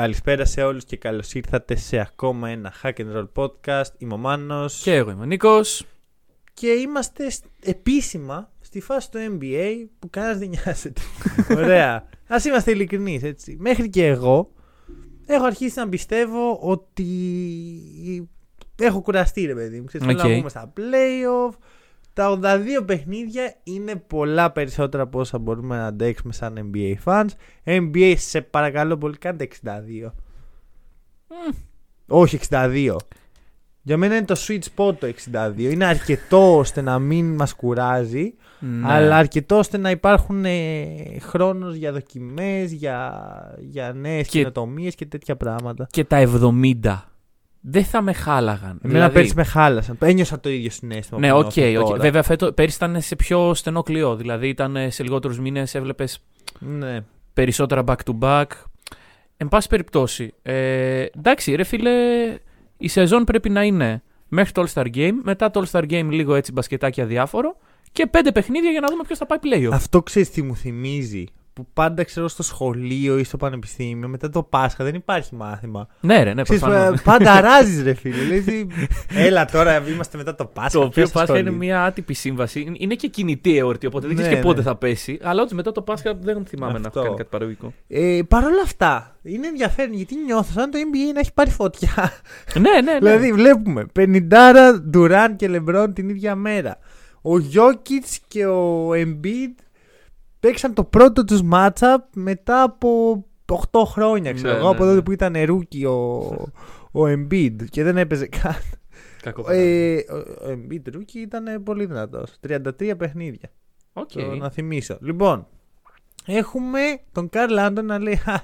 [0.00, 3.84] Καλησπέρα σε όλους και καλώς ήρθατε σε ακόμα ένα Hack and Roll podcast.
[3.98, 5.86] Είμαι ο Μάνος Και εγώ είμαι ο Νίκος.
[6.54, 11.00] και είμαστε σ- επίσημα στη φάση του NBA που κανένας δεν νοιάζεται.
[11.62, 12.08] Ωραία.
[12.28, 13.56] Ας είμαστε ειλικρινείς έτσι.
[13.60, 14.52] Μέχρι και εγώ
[15.26, 17.08] έχω αρχίσει να πιστεύω ότι
[18.78, 19.84] έχω κουραστεί ρε παιδί μου.
[19.84, 20.28] Ξέρεις, θέλω Οκ.
[20.28, 21.52] να πούμε στα playoff.
[22.16, 27.26] Τα 82 παιχνίδια είναι πολλά περισσότερα από όσα μπορούμε να αντέξουμε σαν NBA fans.
[27.64, 30.12] NBA σε παρακαλώ πολύ κάντε 62.
[32.06, 32.96] Όχι 62.
[33.82, 35.52] Για μένα είναι το sweet spot το 62.
[35.58, 38.88] Είναι αρκετό ώστε να μην μας κουράζει, Ναι.
[38.92, 40.86] αλλά αρκετό ώστε να υπάρχουν ε,
[41.20, 43.12] χρόνος για δοκιμές, για,
[43.58, 45.86] για νέες Και- καινοτομίες και τέτοια πράγματα.
[45.90, 47.02] Και τα 70
[47.68, 48.68] δεν θα με χάλαγαν.
[48.70, 49.96] Εμένα Δηλαδή- πέρσι με χάλασαν.
[50.00, 51.20] Ένιωσα το ίδιο συναίσθημα.
[51.20, 51.86] Ναι, που οκ, νιώθω οκ.
[51.88, 52.00] τώρα.
[52.02, 54.16] Βέβαια, φέτος, πέρυσι ήταν σε πιο στενό κλοιό.
[54.16, 56.18] Δηλαδή, ήταν σε λιγότερους μήνες, έβλεπες
[56.58, 56.98] Ναι.
[57.32, 58.44] περισσότερα back to back.
[59.36, 61.90] Εν πάση περιπτώσει, ε, εντάξει, ρε φίλε,
[62.76, 66.52] η σεζόν πρέπει να είναι μέχρι το All-Star Game, μετά το All-Star Game λίγο έτσι
[66.52, 67.56] μπασκετάκι αδιάφορο
[67.92, 69.72] και πέντε παιχνίδια για να δούμε ποιος θα πάει playoff.
[69.72, 71.24] Αυτό ξέρεις τι μου θυμίζει.
[71.56, 75.88] Που πάντα ξέρω στο σχολείο ή στο πανεπιστήμιο, μετά το Πάσχα δεν υπάρχει μάθημα.
[76.00, 76.98] ναι, ρε, ναι, Ξέρεις, προφανώς.
[76.98, 78.22] ε, πάντα ράζει, ρε φίλε.
[78.24, 78.66] Λες, τι-
[79.14, 80.70] Έλα τώρα, είμαστε μετά το Πάσχα.
[80.70, 81.64] Το οποίο ποιος Πάσχα είναι ασχολείται.
[81.64, 82.60] μια άτυπη σύμβαση.
[82.60, 84.62] Είναι- Είναι και κινητή εορτή, οπότε δεν Ναι, ξέρει και πότε ναι.
[84.64, 85.18] θα πέσει.
[85.22, 86.98] Αλλά όντως μετά το Πάσχα δεν θυμάμαι να Αυτό.
[86.98, 87.72] έχω κάνει κάτι παραγωγικό.
[87.88, 92.12] Ε, Παρ' όλα αυτά, είναι ενδιαφέρον γιατί νιώθω σαν το NBA να έχει πάρει φωτιά.
[92.54, 92.98] ναι, ναι, ναι.
[92.98, 96.78] δηλαδή, βλέπουμε 50 Ντουράντ και Λεμπρόν την ίδια μέρα.
[97.22, 99.54] Ο Γιόκιτς και ο Embiid
[100.46, 103.24] παίξαν το πρώτο τους matchup μετά από
[103.70, 104.90] 8 χρόνια, ξέρω Ναι, εγώ, ναι, από ναι.
[104.90, 105.94] τότε που ήταν rookie ο,
[106.92, 108.56] ο Embiid και δεν έπαιζε καν.
[109.22, 109.70] Κακό παράδειγμα.
[109.70, 112.32] Ε, ο ο Embiid rookie ήταν πολύ δυνατός.
[112.48, 113.50] 33 παιχνίδια.
[113.92, 114.10] Οκ.
[114.12, 114.98] Το να θυμίσω.
[115.00, 115.46] Λοιπόν,
[116.26, 116.80] έχουμε
[117.12, 118.40] τον Καρλ Άντονι να λέει «Α,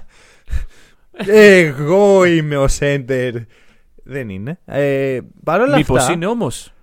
[1.27, 3.33] Εγώ είμαι ο Σέντερ.
[4.03, 4.59] Δεν είναι.
[4.65, 6.73] Ε, Παρ' όλα Μήπως αυτά, είναι όμως;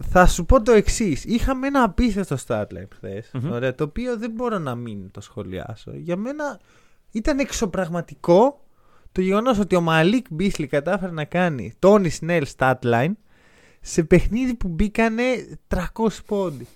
[0.00, 1.24] Θα σου πω το εξής.
[1.24, 3.30] Είχαμε ένα απίστευτο statline χθες.
[3.32, 3.50] Μμμ.
[3.52, 5.90] Ωραία, το οποίο δεν μπορώ να μην το σχολιάσω.
[5.94, 6.60] Για μένα
[7.10, 8.64] ήταν εξωπραγματικό
[9.12, 13.12] το γεγονός ότι ο Μαλίκ Μπίσλι κατάφερε να κάνει Τόνι Σνέλ statline
[13.80, 15.22] σε παιχνίδι που μπήκανε
[15.74, 15.80] 300
[16.26, 16.66] πόντι.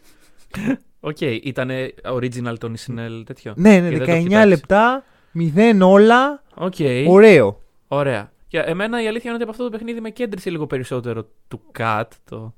[1.01, 1.71] Οκ, ήταν
[2.03, 3.53] original Tony Snell τέτοιο.
[3.57, 4.49] Ναι, ναι, Και δεν το 19 έχω κοιτάξεις.
[4.51, 5.05] λεπτά,
[5.35, 6.75] 0 όλα, Οκ.
[7.09, 7.63] ωραίο.
[7.89, 8.33] Ωραία.
[8.49, 11.61] Για εμένα η αλήθεια είναι ότι από αυτό το παιχνίδι με κέντρισε λίγο περισσότερο του
[11.79, 12.55] KAT, το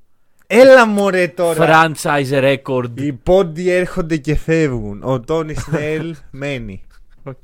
[0.53, 1.91] Έλα μωρέ τώρα.
[1.93, 2.89] franchise record.
[3.01, 5.03] Οι πόντοι έρχονται και φεύγουν.
[5.03, 6.81] Ο Τόνι Σνέλ μένει.
[7.23, 7.43] Οκ.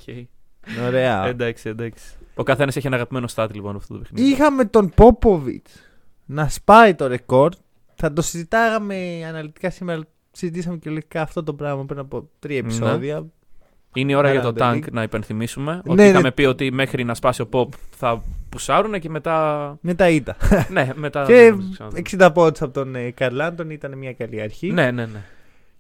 [0.87, 1.25] Ωραία.
[1.27, 2.03] Εντάξει, εντάξει.
[2.35, 4.29] Ο καθένας έχει ένα αγαπημένο stat λοιπόν αυτό το παιχνίδι.
[4.29, 5.67] Είχαμε τον Πόποβιτς
[6.25, 7.51] να σπάει το ρεκόρ.
[7.95, 10.01] Θα το συζητάγαμε αναλυτικά σήμερα.
[10.31, 12.67] Συζητήσαμε και λογικά αυτό το πράγμα πριν από τρία Ναι.
[12.67, 13.25] επεισόδια.
[13.99, 14.91] Είναι η ώρα για το Around the tank league.
[14.91, 15.71] να υπενθυμίσουμε.
[15.71, 16.07] Ναι, ότι ναι.
[16.07, 19.77] είχαμε πει ότι μέχρι να σπάσει ο Pop θα πουσάρουν και μετά.
[19.81, 20.35] Μετά ήταν.
[20.69, 21.25] ναι, μετά.
[21.25, 22.01] και δεν θα ξαναδούμε.
[22.11, 24.71] 60 πόντους από τον ε, Καρλ Άντονι ήταν μια καλή αρχή.
[24.71, 25.23] Ναι, ναι, ναι.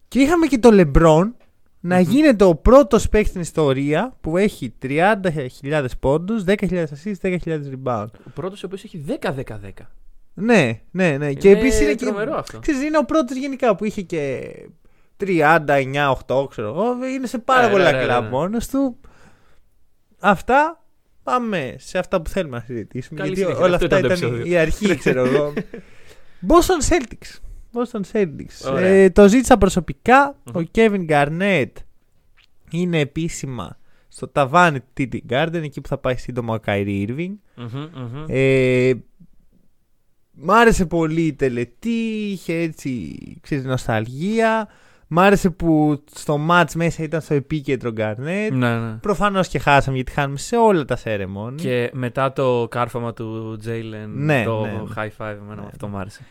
[0.07, 1.35] Και είχαμε και τον Λεμπρόν
[1.79, 2.09] να Μμμ.
[2.09, 8.07] γίνεται ο πρώτος παίκτη στην ιστορία που έχει 30.000 πόντους, 10.000 assists, 10.000 rebound.
[8.25, 9.33] Ο πρώτος ο οποίος έχει 10-10-10.
[10.33, 11.33] Ναι, ναι, ναι.
[11.33, 12.59] Και Είναι επίσης είναι, και, τρομερό αυτό.
[12.59, 14.51] ξέρεις, είναι ο πρώτος γενικά που είχε και
[15.19, 17.05] 39-8, ξέρω εγώ.
[17.05, 18.29] Είναι σε πάρα Ναι, πολλά ναι, ναι, κλαμπ ναι.
[18.29, 18.97] μόνος του.
[20.19, 20.81] Αυτά.
[21.23, 23.19] Πάμε σε αυτά που θέλουμε να συζητήσουμε.
[23.19, 23.65] Καλή γιατί συνέχεια.
[23.65, 24.53] όλα Αυτό αυτά ήταν το ήταν επεισόδιο.
[24.53, 25.53] η αρχή, ξέρω εγώ.
[26.49, 27.39] Boston Celtics.
[27.73, 28.71] Boston Celtics.
[28.71, 28.87] Ωραία.
[28.87, 30.35] Ε, το ζήτησα προσωπικά.
[30.43, 30.61] Μμμ.
[30.61, 31.71] Ο Kevin Garnett
[32.71, 37.33] είναι επίσημα στο ταβάνι του TD Garden, εκεί που θα πάει σύντομα ο Kyrie Irving.
[37.55, 38.23] Μμμ, μμμ.
[38.27, 38.93] Ε,
[40.31, 44.67] μ' άρεσε πολύ η τελετή, είχε έτσι ξέρεις, νοσταλγία.
[45.07, 48.47] Μ' άρεσε που στο match μέσα ήταν στο επίκεντρο Garnett.
[48.51, 48.91] Ναι, ναι.
[49.01, 51.53] Προφανώς και χάσαμε γιατί χάνουμε σε όλα τα ceremony.
[51.55, 54.81] Και μετά το κάρφαμα του Jalen, Ναι, το ναι, ναι.
[54.95, 55.67] high five, εμένα Ναι.
[55.71, 56.25] αυτό μου άρεσε.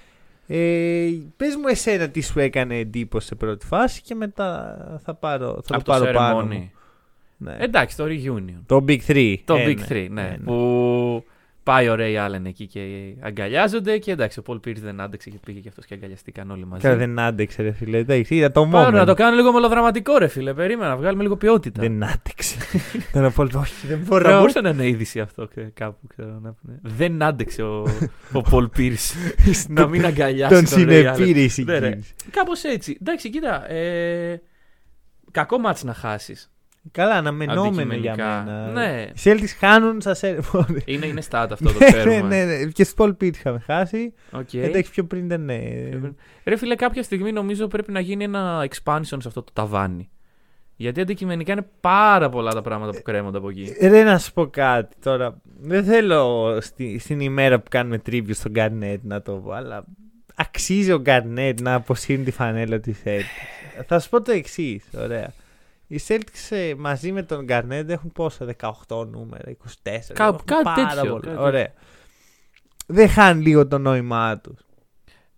[0.46, 5.60] Ε, πες μου εσένα τι σου έκανε εντύπωση σε πρώτη φάση και μετά θα, πάρω,
[5.64, 6.40] θα Από το πάρω πάνω.
[6.40, 6.46] ceremony.
[6.54, 6.70] μου.
[7.38, 7.56] Ναι.
[7.60, 8.60] Εντάξει, το reunion.
[8.66, 9.36] το Big 3.
[9.44, 10.22] Το Ε, Big ναι, 3, ναι.
[10.22, 10.36] ναι, ναι.
[10.44, 11.24] Που
[11.66, 12.80] Πάει ο Ρέι Άλεν εκεί και
[13.20, 16.66] αγκαλιάζονται και εντάξει, ο Πολ Πίρ δεν άντεξε και πήγε και αυτός και αγκαλιαστήκαν όλοι
[16.66, 16.82] μαζί.
[16.82, 17.98] Καλά, δεν άντεξε, ρε φίλε.
[17.98, 18.92] Εντάξει, είδα το Πάνω moment.
[18.92, 20.54] να το κάνω λίγο μελοδραματικό, ρε φίλε.
[20.54, 21.80] Περίμενα να βγάλουμε λίγο ποιότητα.
[21.82, 22.56] Δεν άντεξε.
[23.12, 24.36] Τον Πολ, όχι, δεν Θα μπορώ.
[24.38, 26.06] μπορούσε να είναι είδηση αυτό και κάπου.
[26.06, 26.78] Ξέρω, να πούνε.
[26.82, 27.86] Δεν άντεξε ο,
[28.32, 28.92] ο Πολ Πίρ
[29.68, 31.14] να μην αγκαλιάσει Τον τον Ray Allen.
[31.16, 31.86] συνεπήρε η Ναι, ρε.
[31.86, 32.14] συγκίνηση.
[32.30, 32.98] Κάπως έτσι.
[33.00, 33.70] Εντάξει, κοίτα.
[33.70, 34.40] Ε,
[35.30, 36.50] κακό μάτς να χάσεις.
[36.90, 38.42] Καλά, αναμενόμενο για Αντικειμενικά.
[38.46, 38.70] μένα.
[38.70, 39.06] Ναι.
[39.14, 40.66] Οι Celtics χάνουν σα έρευνα.
[40.84, 42.20] Είναι, είναι stat αυτό, το ναι, ξέρουμε.
[42.20, 42.64] ναι, ναι.
[42.64, 44.12] Και στου Paul Pierce είχαμε χάσει.
[44.32, 44.54] Οκ.
[44.54, 45.44] Εντάξει, πιο πριν ήταν.
[45.44, 45.58] ναι.
[46.44, 50.08] Ρε φίλε, κάποια στιγμή νομίζω πρέπει να γίνει ένα expansion σε αυτό το ταβάνι.
[50.78, 53.76] Γιατί αντικειμενικά είναι πάρα πολλά τα πράγματα που κρέμονται από εκεί.
[53.80, 55.40] Ρε να σου πω κάτι τώρα.
[55.60, 59.84] Δεν θέλω στη, στην ημέρα που κάνουμε tribute στον Garnett να το πω, αλλά
[60.34, 63.82] αξίζει ο Garnett να αποσύρει τη φανέλα της Celtics.
[63.86, 64.84] Θα σου πω το εξής.
[64.98, 65.32] Ωραία.
[65.86, 68.46] Οι Celtics ε, μαζί με τον Garnett έχουν πόσα,
[68.88, 69.54] 18 νούμερα, 24.
[70.14, 71.20] Κά- έχουν κάτι πάρα τέτοιο, πολλά.
[71.20, 71.72] κάτι Ωραία.
[72.86, 74.60] Δεν χάνει λίγο το νόημά τους.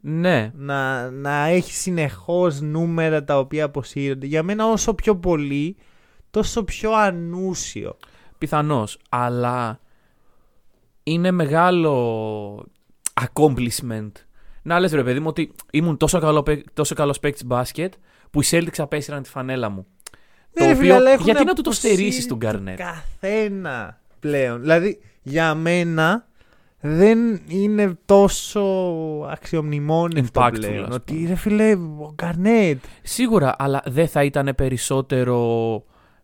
[0.01, 0.51] Ναι.
[0.55, 4.27] Να, να έχει συνεχώς νούμερα τα οποία αποσύρονται.
[4.27, 5.77] Για μένα, όσο πιο πολύ,
[6.31, 7.97] τόσο πιο ανούσιο.
[8.39, 8.99] Πιθανώς.
[9.09, 9.81] Αλλά
[11.03, 12.67] είναι μεγάλο
[13.21, 14.13] accomplishment.
[14.63, 17.95] Να λες ρε παιδί μου ότι ήμουν τόσο, καλό, παίκ- τόσο καλός παίκτης μπάσκετ
[18.31, 19.87] που οι Celtics απέσυραν τη φανέλα μου.
[20.59, 22.75] Ναι, Το ρε οποίο- φίλε, αλλά έχουν γιατί να του το αποσύρει στερήσεις τον Garnett?
[22.77, 24.61] Καθένα πλέον.
[24.61, 26.27] Δηλαδή, για μένα
[26.81, 28.61] δεν είναι τόσο
[29.31, 30.85] αξιομνημόνευτο Impactful, πλέον.
[30.85, 32.85] ας Ότι ρε φίλε, ο Γκαρνέτ.
[33.03, 35.37] Σίγουρα, αλλά δεν θα ήταν περισσότερο.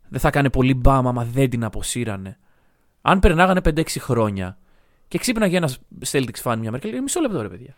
[0.08, 2.38] Δεν θα έκανε πολύ μπάμα άμα δεν την αποσύρανε.
[3.02, 4.58] Αν περνάγανε 5-6 χρόνια
[5.08, 5.78] και ξύπναγε ένας
[6.10, 7.74] Celtics fan μια μέρα και λέει Μισό λεπτό ρε παιδιά.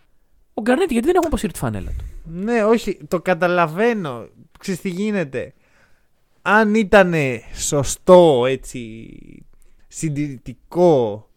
[0.54, 4.26] Ο Γκαρνέτ γιατί δεν έχουν αποσύρει τη φανέλα του; Ναι, όχι, το καταλαβαίνω.
[4.58, 5.54] Ξέρεις τι γίνεται;
[6.48, 7.14] Αν ήταν
[7.54, 9.08] σωστό, έτσι,
[9.88, 11.28] συντηρητικό,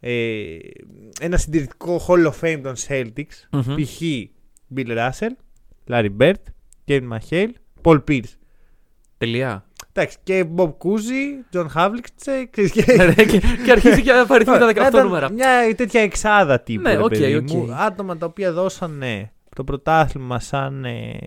[0.00, 0.56] ε,
[1.20, 3.74] ένα συντηρητικό Hall of Fame των Celtics, Μμμ.
[3.74, 4.00] π.χ.
[4.76, 5.30] Bill Russell,
[5.88, 6.34] Larry Bird,
[6.88, 7.50] Kevin McHale,
[7.82, 8.32] Paul Pierce.
[9.18, 9.64] Τελεία.
[9.92, 12.82] Εντάξει, και Bob Cousy, John Havlicek, ξέρεις, και...
[12.82, 15.30] και, και αρχίζει και απαριθμεί τα 18 Να ήταν νούμερα.
[15.30, 16.82] Μια τέτοια εξάδα τύπου.
[16.82, 17.50] Ναι, ρε οκ, παιδί οκ.
[17.50, 17.74] μου.
[17.74, 21.18] Άτομα τα οποία δώσανε το πρωτάθλημα σαν, ε,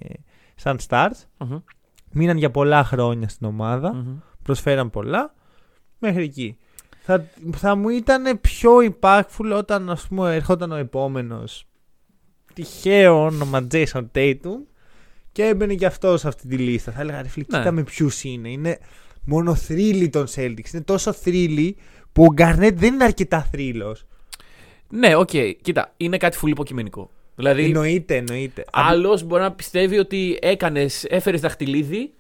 [0.56, 1.26] σαν stars.
[1.38, 1.58] Μμμ,
[2.18, 3.94] Μείναν για πολλά χρόνια στην ομάδα.
[3.94, 4.18] μμμ.
[4.44, 5.34] Προσφέραν πολλά.
[6.00, 6.58] Μέχρι εκεί.
[7.04, 7.26] Θα,
[7.56, 11.68] θα μου ήταν πιο impactful όταν ας πούμε ερχόταν ο επόμενος
[12.54, 14.58] τυχαίο όνομα Jason Tatum
[15.32, 16.92] και έμπαινε και αυτός σε αυτή τη λίστα.
[16.92, 17.58] Θα έλεγα ρε φίλε, Ναι.
[17.58, 18.50] κοίτα με ποιους είναι.
[18.50, 18.78] Είναι
[19.26, 20.74] μόνο θρύλοι των Celtics.
[20.74, 21.78] Είναι τόσο θρύλοι
[22.12, 24.06] που ο Garnett δεν είναι αρκετά θρύλος.
[24.90, 25.30] Ναι, οκ.
[25.62, 27.10] Κοίτα, είναι κάτι φουλ υποκειμενικό.
[27.40, 28.66] Δηλαδή, Εννοείται, εννοείται.
[28.72, 32.14] άλλος μπορεί να πιστεύει ότι έκανες, έφερες δαχτυλίδι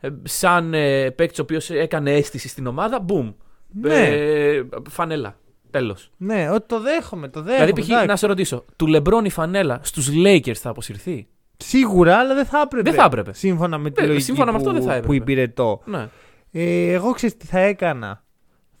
[0.00, 3.00] ε, σαν ε, παίκτης ο οποίος έκανε αίσθηση στην ομάδα.
[3.00, 3.32] Μπουμ.
[3.68, 4.02] Ναι.
[4.06, 5.36] Ε, φανέλα.
[5.70, 6.10] Τέλος.
[6.16, 7.64] Ναι, ότι το δέχομαι, το δέχομαι.
[7.64, 7.88] Δηλαδή, π.χ.
[7.88, 8.06] εντάξει.
[8.06, 11.26] να σε ρωτήσω, του Λεμπρόν η φανέλα στους Lakers θα αποσυρθεί;
[11.56, 12.90] Σίγουρα, αλλά δεν θα έπρεπε.
[12.90, 13.32] Δεν θα έπρεπε.
[13.32, 15.06] Σύμφωνα με τη Ε, λογική σύμφωνα με που, αυτό δεν θα έπρεπε.
[15.06, 15.80] που υπηρετώ.
[15.84, 16.08] Ναι.
[16.52, 18.24] Ε, εγώ ξέρω τι θα έκανα.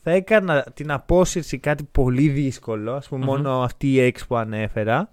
[0.02, 3.30] Θα έκανα την απόσυρση κάτι πολύ δύσκολο, ας πούμε Μμμ.
[3.30, 5.10] μόνο αυτή η έξι που ανέφερα.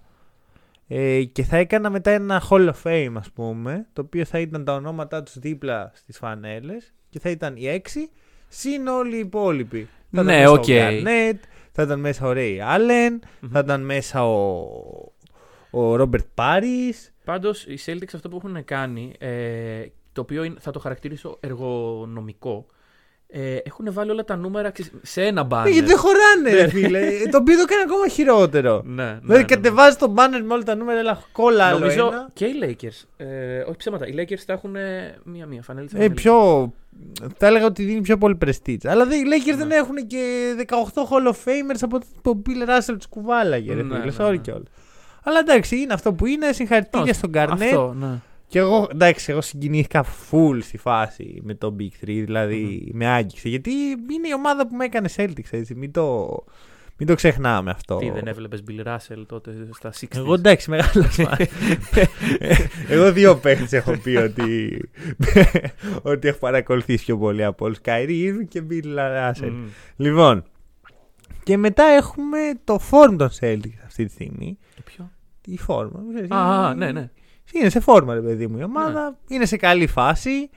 [0.88, 4.64] Ε, και θα έκανα μετά ένα Hall of Fame, ας πούμε, το οποίο θα ήταν
[4.64, 8.10] τα ονόματά τους δίπλα στις φανέλες και θα ήταν οι έξι,
[8.48, 9.88] συν όλοι οι υπόλοιποι.
[10.10, 10.64] Θα Ναι, ήταν μέσα οκ.
[10.64, 11.38] ο Garnett,
[11.72, 13.50] θα ήταν μέσα ο Ray Allen, Μμμ.
[13.52, 14.58] θα ήταν μέσα ο,
[15.70, 16.94] ο Robert Parish.
[17.24, 22.66] Πάντως, οι Celtics αυτό που έχουν κάνει, ε, το οποίο είναι- θα το χαρακτηρίσω εργονομικό,
[23.30, 25.66] ε, έχουν βάλει όλα τα νούμερα ξέρεις, σε ένα banner.
[25.66, 27.00] Ε, γιατί δεν χωράνε, ρε φίλε.
[27.30, 28.82] το οποίο το κάνει ακόμα χειρότερο.
[28.84, 32.06] Ναι, ναι, Δηλαδή ναι, κατεβάζει το banner με όλα τα νούμερα, έλα κόλλα άλλο Νομίζω
[32.06, 32.28] ένα.
[32.32, 33.04] και οι Lakers.
[33.16, 34.06] Ε, όχι ψέματα.
[34.06, 35.88] Οι Lakers θα έχουν ε, μία-μία φανέλη.
[35.94, 36.72] Ε, πιο.
[37.36, 38.86] Θα έλεγα ότι δίνει πιο πολύ prestige.
[38.86, 39.74] Αλλά δε- οι Lakers δεν Ναι.
[39.74, 43.74] έχουν και 18 Hall of Famers από το που ο Bill Russell τους κουβάλαγε.
[43.74, 44.36] Ρε Ναι, φίλε, ναι, sorry ναι.
[44.36, 44.68] κιόλας.
[45.22, 46.52] Αλλά εντάξει, είναι αυτό που είναι.
[46.52, 47.46] Συγχαρητήρια στον Garnett.
[47.50, 48.06] Αυτό, ναι.
[48.48, 53.48] Και εγώ, εντάξει, εγώ συγκινήθηκα full στη φάση με το Big 3, δηλαδη με άγγιξε.
[53.48, 55.74] Γιατί είναι η ομάδα που με έκανε Celtics, έτσι.
[55.74, 56.28] Μην το,
[56.96, 57.96] μην το ξεχνάμε αυτό.
[57.96, 61.36] Τι δεν έβλεπες Bill Russell τότε στα 60 Εγώ εντάξει, μεγάλος φαν.
[62.88, 64.80] Εγώ δύο παίχτε έχω πει ότι,
[66.02, 67.80] ότι έχω παρακολουθήσει πιο πολύ από όλους.
[67.80, 69.50] Καϊρή Irving και Bill Russell.
[69.50, 69.66] Μμμ.
[69.96, 70.44] Λοιπόν,
[71.42, 74.58] και μετά έχουμε το form των Celtics αυτή τη στιγμή.
[74.76, 75.10] Το ποιο;
[75.44, 76.00] Η φόρμα.
[76.00, 76.36] μην ξέρεις, Α,
[76.66, 77.10] α, είναι- ναι, ναι.
[77.52, 79.18] Είναι σε φόρμα, ρε παιδί μου, η ομάδα.
[79.28, 80.50] Είναι σε καλή φάση.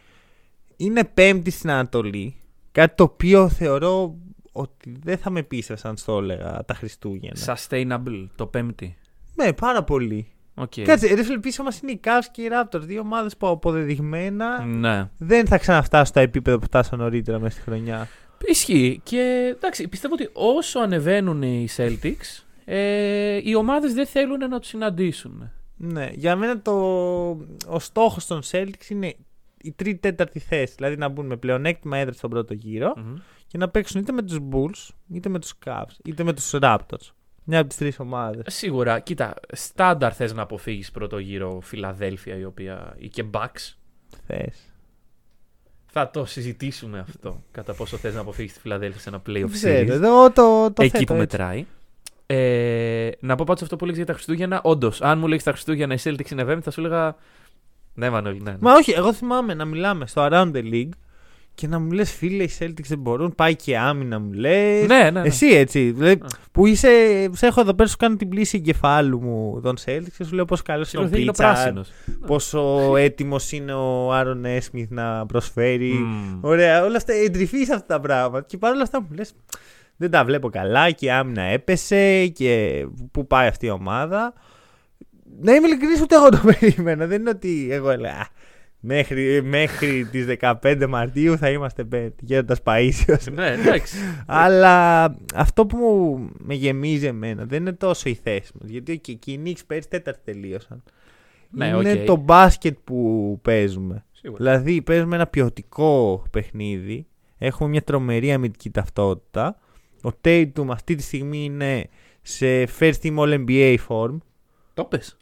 [0.77, 2.35] Είναι πέμπτη στην Ανατολή.
[2.71, 4.15] Κάτι το οποίο θεωρώ
[4.51, 7.37] ότι δεν θα με πείσαι αν στο έλεγα τα Χριστούγεννα.
[7.45, 8.97] Sustainable, το πέμπτη.
[9.35, 10.27] Ναι, πάρα πολύ.
[10.55, 10.73] Οκ.
[10.83, 12.81] Κάτσε, ρε φίλε, πίσω μας είναι οι Cavs και οι Raptors.
[12.81, 15.09] Δύο ομάδες που αποδεδειγμένα Ναι.
[15.17, 18.07] δεν θα ξαναφτάσουν στα επίπεδα που φτάσαν νωρίτερα μέσα στη χρονιά.
[18.45, 18.99] Ισχύει.
[19.03, 24.69] Και εντάξει, πιστεύω ότι όσο ανεβαίνουν οι Celtics, ε, οι ομάδες δεν θέλουν να τους
[24.69, 25.51] συναντήσουν.
[25.83, 26.71] Ναι, για μένα το,
[27.67, 29.15] ο στόχος των Celtics είναι
[29.61, 30.73] η τρίτη-τέταρτη θέση.
[30.75, 33.15] Δηλαδή να μπουν με πλεονέκτημα έδρα στον πρώτο γύρο Μμμ.
[33.47, 37.09] και να παίξουν είτε με τους Bulls, είτε με τους Cavs, είτε με τους Raptors.
[37.43, 38.55] Μια από τις τρεις ομάδες.
[38.55, 43.73] Σίγουρα, κοίτα, στάνταρ θες να αποφύγεις πρώτο γύρο Φιλαδέλφια η οποία, ή και Bucks.
[44.27, 44.55] Θες.
[45.93, 47.43] Θα το συζητήσουμε αυτό.
[47.51, 49.89] Κατά πόσο θες να αποφύγεις τη Φιλαδέλφια σε ένα playoff Ξέρω, series.
[49.89, 51.13] εδώ το, το Εκεί θέτω που έτσι.
[51.13, 51.65] μετράει.
[52.33, 54.61] Ε, να πω πάντως αυτό που λέγει για τα Χριστούγεννα.
[54.63, 57.15] Όντως, αν μου λέγεις τα Χριστούγεννα η Celtics είναι Βέμπτη, θα σου έλεγα.
[57.93, 58.51] Ναι, Μανώλη, ναι.
[58.51, 58.57] ναι.
[58.59, 60.89] Μα όχι, εγώ θυμάμαι να μιλάμε στο Around the League
[61.55, 63.35] και να μου λες φίλε, οι Celtics δεν μπορούν.
[63.35, 64.87] Πάει και άμυνα, μου λες.
[64.87, 65.27] ναι, ναι, ναι.
[65.27, 65.91] Εσύ έτσι.
[65.91, 66.27] Δηλαδή, Α.
[66.51, 66.89] που είσαι,
[67.31, 70.45] σε έχω εδώ πέρα, σου κάνω την πλήση εγκεφάλου μου των Celtics και σου λέω
[70.45, 71.89] πόσο καλό είναι ο Σίγουρα είναι ο Πίτσαρ, πράσινος.
[72.27, 75.93] πόσο έτοιμος είναι ο Άρον Έσμιθ να προσφέρει.
[75.99, 76.37] Mm.
[76.41, 78.45] Ωραία, όλα αυτά εντρυφείς αυτά τα πράγματα.
[78.47, 79.33] Και παρόλα αυτά μου λες,
[80.01, 84.33] δεν τα βλέπω καλά και η άμυνα έπεσε και πού πάει αυτή η ομάδα.
[85.41, 87.05] Να είμαι ειλικρινής, ούτε εγώ το περίμενα.
[87.07, 88.13] Δεν είναι ότι εγώ έλεγα.
[88.13, 88.25] «Α,
[88.83, 93.31] Μέχρι, μέχρι τις 15 Μαρτίου θα είμαστε πέμπτη, γέροντας Παΐσιος.
[93.33, 93.95] ναι, εντάξει.
[94.25, 95.03] Αλλά
[95.35, 98.69] αυτό που μου με γεμίζει εμένα δεν είναι τόσο η θέση μας.
[98.69, 100.83] Γιατί και οι Knicks πέρυσι τέταρτη τελείωσαν.
[101.49, 102.05] Ναι, είναι οκ.
[102.05, 104.05] το μπάσκετ που παίζουμε.
[104.11, 104.43] Σίγουρα.
[104.43, 107.05] Δηλαδή παίζουμε ένα ποιοτικό παιχνίδι.
[107.37, 109.57] Έχουμε μια τρομερή αμυντική ταυτότητα.
[110.03, 111.89] Ο Tatum αυτή τη στιγμή είναι
[112.21, 114.17] σε first team all NBA form.
[114.73, 115.17] Το πες.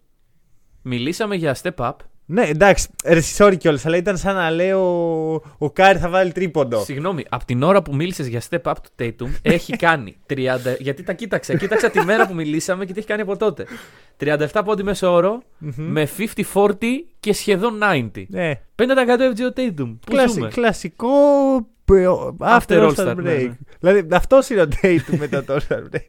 [0.82, 1.92] Μιλήσαμε για step up.
[2.32, 4.82] Ναι, εντάξει, ρε, sorry κιόλας, αλλά ήταν σαν να λέω
[5.58, 6.84] ο Κάρι θα βάλει τρίποντο.
[6.84, 10.36] Συγγνώμη, από την ώρα που μίλησες για step up του Tatum, έχει κάνει 30.
[10.80, 11.58] Γιατί τα κοίταξα.
[11.58, 13.66] Κοίταξα τη μέρα που μιλήσαμε και τι έχει κάνει από τότε.
[14.20, 15.74] 37 πόντοι μέσο όρο, Μμμ.
[15.78, 16.08] με
[16.54, 16.74] 50-40
[17.20, 18.10] και σχεδόν 90.
[18.28, 19.74] Ναι, 50% FG ο Tatum.
[19.76, 21.12] Πού Κλασι- ζούμε; κλασικό ε,
[21.56, 23.24] ο- after After All-Star All-Star, break.
[23.24, 23.58] ναι, ναι.
[23.80, 26.06] Δηλαδή αυτός είναι ο Tatum μετά το All-Star break.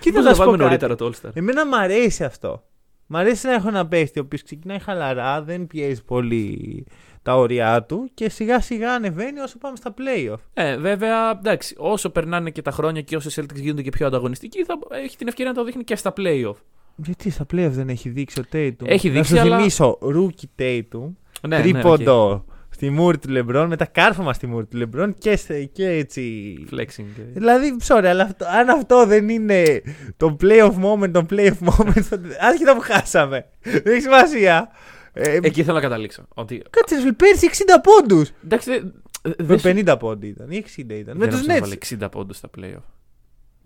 [0.00, 0.62] Κοίτα Πώς να να σου πω πάμε κάτι.
[0.62, 1.30] νωρίτερα το All-Star.
[1.34, 2.62] Εμένα μου αρέσει αυτό.
[3.06, 6.86] Μ' αρέσει να έχω ένα παίχτη ο οποίος ξεκινάει χαλαρά, δεν πιέζει πολύ
[7.22, 10.36] τα όρια του και σιγά σιγά ανεβαίνει όσο πάμε στα playoff.
[10.54, 14.06] Ε, βέβαια, εντάξει, όσο περνάνε και τα χρόνια και όσο οι Celtics γίνονται και πιο
[14.06, 16.54] ανταγωνιστικοί, θα έχει την ευκαιρία να το δείχνει και στα playoff.
[16.96, 20.60] Γιατί στα playoff δεν έχει δείξει ο Tatum; Έχει δείξει, να σου αλλά- θυμίσω, rookie
[20.62, 21.10] Tatum,
[21.48, 25.88] Ναι, τρίποντο στη μούρη του Λεμπρόν, μετά κάρφωμα στη μούρη του Λεμπρόν και, σε- και
[25.88, 26.54] έτσι.
[26.70, 27.04] Ναι, flexing.
[27.32, 29.82] Δηλαδή, sorry, αλλά αυτό, αν αυτό δεν είναι
[30.16, 33.46] το playoff moment, το playoff moment, τότε- άσχετα που χάσαμε.
[33.62, 34.68] δεν έχει σημασία.
[35.12, 36.22] Ε, Εκεί θέλω να καταλήξω.
[36.34, 38.30] Ότι, Κάτσε, ρε φίλε, πέρσι 60 πόντους.
[38.44, 41.16] εντάξει, δεν- Με δεν σου- 50 πόντοι ήταν, ή 60 ήταν.
[41.16, 41.60] Με δεν τους νομίζω να Nets.
[41.60, 42.82] βάλει 60 πόντους στα playoff.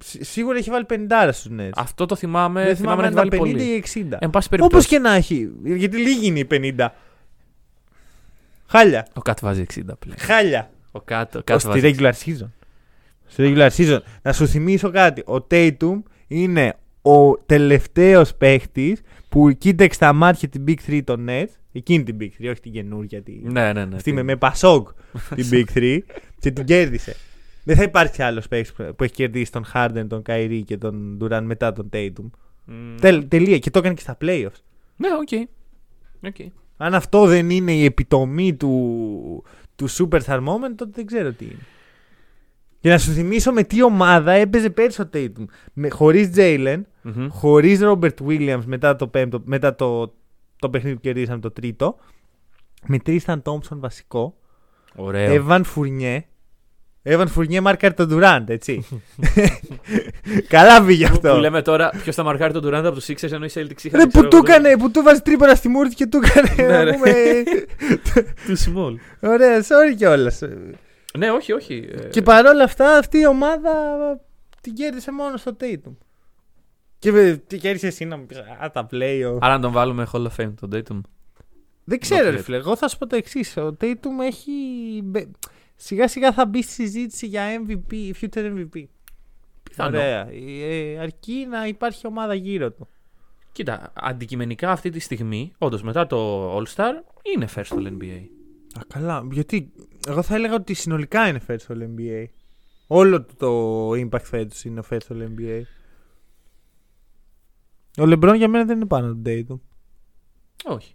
[0.05, 1.71] Σι- Σίγουρα έχει βάλει 50 στους Nets.
[1.77, 2.65] Αυτό το θυμάμαι.
[2.65, 3.75] δεν θυμάμαι θυμάμαι να αν έχει ήταν βάλει 50 πολύ.
[3.77, 4.19] ή 60.
[4.21, 4.89] Εν πάση Όπως περιπτώσει.
[4.89, 5.51] και να έχει.
[5.65, 6.95] Γιατί λίγοι είναι οι 50.
[8.69, 9.07] Χάλια.
[9.15, 10.19] Ο Κάτ βάζει 60 πλέον.
[10.19, 10.71] Χάλια.
[10.93, 11.95] Ο Κάτ, ο Ως Κάτ στη βάζει.
[11.99, 12.49] regular season.
[13.27, 13.99] Στη regular season.
[14.23, 15.21] Να σου θυμίσω κάτι.
[15.21, 21.49] Ο Tatum είναι ο τελευταίος παίχτης που κοίταξε στα μάτια την Big 3 των Nets.
[21.73, 23.23] Εκείνη την Big 3, όχι την καινούργια.
[23.23, 23.33] Τη...
[23.43, 23.97] Ναι, ναι, ναι.
[23.97, 24.89] Αυτή με, με Πασόκ
[25.35, 25.99] την Big 3
[26.39, 27.17] και την κέρδισε.
[27.65, 31.43] Δεν θα υπάρξει άλλος παίχτης που έχει κερδίσει τον Harden, τον Kyrie και τον Durant
[31.45, 32.31] μετά τον Tatum.
[32.65, 32.95] Μμ.
[33.01, 33.59] Τελ, τελεία.
[33.59, 34.61] Και το έκανε και στα playoffs.
[34.97, 35.49] Ναι, OK.
[36.27, 36.51] OK.
[36.81, 39.45] Αν αυτό δεν είναι η επιτομή του,
[39.77, 41.67] του Superstar Moment, τότε δεν ξέρω τι είναι.
[42.81, 45.45] Και να σου θυμίσω με τι ομάδα έπαιζε πέρσι ο Tatum.
[45.73, 47.29] Με, χωρίς Jalen, Μμμ.
[47.29, 50.15] χωρίς Robert Williams μετά το, πέμπτο, μετά το,
[50.59, 51.97] το παιχνίδι που κερδίσαμε το τρίτο.
[52.87, 54.37] Με Tristan Thompson βασικό.
[54.97, 55.47] Ωραίο.
[55.49, 56.19] Evan Fournier.
[57.09, 58.87] Evan Fournier μάρκαρε τον Durant, έτσι.
[60.49, 61.33] Καλά πήγε αυτό.
[61.33, 64.01] Που λέμε τώρα ποιος θα μαρκάρει τον Durant από τους Sixers ενώ οι Celtics είχαν.
[64.01, 66.21] Ρε, ξέρω που του εγώ, έκανε, που του βάζει τρίπονα στη μούρη του και του
[66.25, 66.55] έκανε.
[66.57, 66.93] Ναι, να ρε.
[66.93, 67.13] πούμε,
[68.47, 68.95] Too small.
[69.31, 70.41] Ωραία, sorry κιόλας.
[71.19, 71.89] Ναι, όχι, όχι.
[71.93, 73.71] Ε, Και παρόλα αυτά αυτή η ομάδα
[74.61, 75.97] την κέρδισε μόνο στο Tatum.
[76.99, 79.37] Και με- τι κέρδισε εσύ να μου πεις Α, τα play.
[79.41, 81.01] Άρα να τον βάλουμε Hall of Fame τον Tatum.
[81.85, 82.43] Δεν ξέρω, Not ρε yet.
[82.43, 82.57] φίλε.
[82.57, 83.57] Εγώ θα σου πω το εξής.
[83.57, 84.51] Ο Tatum έχει.
[85.79, 88.85] Μπε- Σιγά σιγά θα μπει στη συζήτηση για MVP, future MVP.
[89.63, 89.97] Πιθανό.
[89.97, 90.29] Ωραία.
[90.31, 92.89] Ε, αρκεί να υπάρχει ομάδα γύρω του.
[93.53, 96.93] Κοίτα, αντικειμενικά αυτή τη στιγμή, όντως μετά το All Star,
[97.35, 98.23] είναι first στο NBA.
[98.79, 99.27] Α, καλά.
[99.33, 99.73] Γιατί
[100.09, 102.25] εγώ θα έλεγα ότι συνολικά είναι first στο NBA.
[102.87, 105.63] Όλο το impact φέτος είναι first στο NBA.
[107.99, 109.59] Ο LeBron για μένα δεν είναι πάνω από τον Tatum.
[110.73, 110.95] Όχι.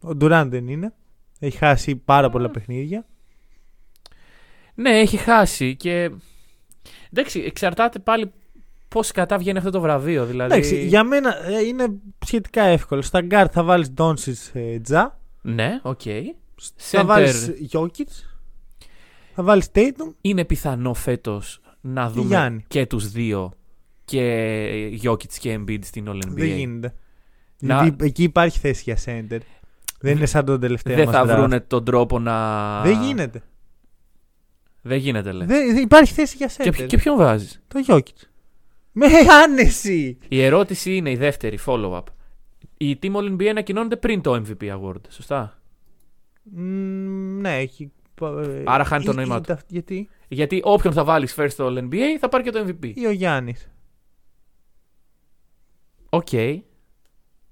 [0.00, 0.94] Ο Durant δεν είναι.
[1.38, 3.06] Έχει χάσει πάρα πολλά παιχνίδια.
[4.76, 6.10] Ναι, έχει χάσει και.
[7.12, 8.32] Εντάξει, εξαρτάται πάλι
[8.88, 10.24] πώς κατά βγαίνει αυτό το βραβείο.
[10.26, 10.52] Δηλαδή...
[10.54, 11.86] Εντάξει, για μένα ε, είναι
[12.26, 13.02] σχετικά εύκολο.
[13.02, 15.18] Στα γκάρ θα βάλεις Doncic ε, Ja.
[15.42, 16.00] Ναι, οκ.
[16.76, 17.06] Θα Center.
[17.06, 18.08] βάλεις Jokic.
[19.34, 20.12] Θα βάλεις Tatum.
[20.20, 22.64] Είναι πιθανό φέτος να δούμε Γιάννη.
[22.68, 23.52] και τους δύο
[24.04, 26.28] και Jokic και Embiid στην All NBA.
[26.28, 26.94] Δεν γίνεται.
[27.58, 29.38] Να- Γιατί εκεί υπάρχει θέση για center.
[30.00, 31.36] Δεν είναι σαν τον τελευταίο Δεν μας θα draft.
[31.36, 32.80] βρούνε τον τρόπο να.
[32.82, 33.42] Δεν γίνεται.
[34.86, 35.46] Δεν γίνεται, λέει.
[35.46, 36.60] Δεν, δεν υπάρχει θέση για center.
[36.62, 38.26] Και, ποιο- και ποιον βάζεις; Το Jokic.
[38.92, 39.06] Με
[39.44, 40.18] άνεση.
[40.28, 42.02] Η ερώτηση είναι η δεύτερη follow-up.
[42.76, 45.00] Η Team All NBA ανακοινώνεται πριν το MVP Award.
[45.08, 45.60] Σωστά;
[46.42, 46.60] Μ,
[47.40, 47.92] ναι, έχει.
[48.22, 49.44] ε, Άρα χάνει το ή- νόημά ή του.
[49.46, 52.92] τα- Γιατί; Γιατί όποιον θα βάλεις first στο All NBA θα πάρει και το MVP.
[52.94, 53.68] Ή ο Γιάννης.
[56.10, 56.32] Οκ.
[56.32, 56.64] Ή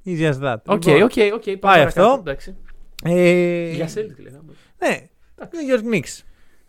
[0.05, 0.57] just that.
[0.67, 1.45] Οκ, Λοιπόν, οκ, οκ.
[1.45, 2.17] πάμε Πάει παρακάτω, αυτό.
[2.21, 2.57] Εντάξει.
[3.05, 4.53] ε, Για Celtic λέγαμε.
[4.79, 6.21] Ναι, New York Knicks.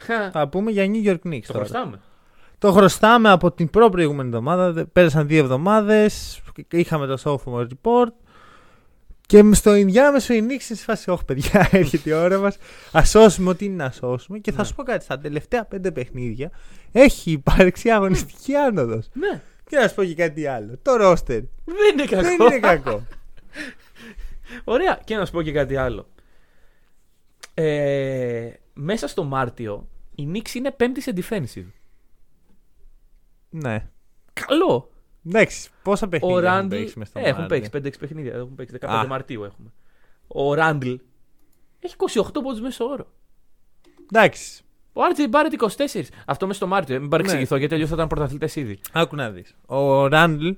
[0.05, 1.41] Χα, Θα πούμε για New York Knicks.
[1.45, 1.65] Το τώρα.
[1.65, 1.99] χρωστάμε.
[2.57, 4.71] Το χρωστάμε από την προ-προηγούμενη εβδομάδα.
[4.71, 6.41] Δε- Πέρασαν δύο εβδομάδες.
[6.71, 8.07] Είχαμε το sophomore report.
[9.27, 12.57] Και στο ενδιάμεσο η Knicks είναι σε φάση, Όχι, παιδιά, έρχεται η ώρα μας.
[12.97, 14.39] Α σώσουμε ό,τι είναι να σώσουμε.
[14.39, 14.67] Και θα Ναι.
[14.67, 15.03] σου πω κάτι.
[15.03, 16.51] Στα τελευταία πέντε παιχνίδια
[16.91, 19.09] έχει υπάρξει αγωνιστική άνοδος.
[19.13, 19.41] Ναι.
[19.69, 20.77] Και να σου πω και κάτι άλλο.
[20.81, 22.21] Το roster Δεν είναι κακό.
[22.21, 23.03] δεν είναι κακό.
[24.63, 24.99] Ωραία.
[25.03, 26.07] Και να σου πω και κάτι άλλο.
[27.53, 31.65] Ε, μέσα στο Μάρτιο η Knicks είναι πέμπτη σε defensive.
[33.49, 33.87] ναι.
[34.33, 34.89] Καλό.
[35.27, 36.75] Εντάξει, πόσα Ο παιχνίδια έχουν Ράντλ.
[36.75, 37.69] παίξει μες στο Έχουν Μάρτιο.
[37.69, 38.33] παίξει 5-6 παιχνίδια.
[38.33, 39.07] Έχουν παίξει 15 Α.
[39.07, 39.71] Μαρτίου έχουμε.
[40.27, 40.93] Ο Ράντλ
[41.79, 43.07] έχει 28 πόντους μέσω όρο.
[44.11, 45.53] Εντάξει, Ο RJ Barrett
[45.95, 46.01] 24.
[46.25, 46.95] Αυτό μέσα στο Μάρτιο.
[46.95, 47.59] Ε, Μην παρεξηγηθώ Ναι.
[47.59, 48.79] γιατί αλλιώς θα ήταν πρωταθλητές ήδη.
[48.91, 49.55] άκου να δεις.
[49.65, 50.49] Ο Ράντλ,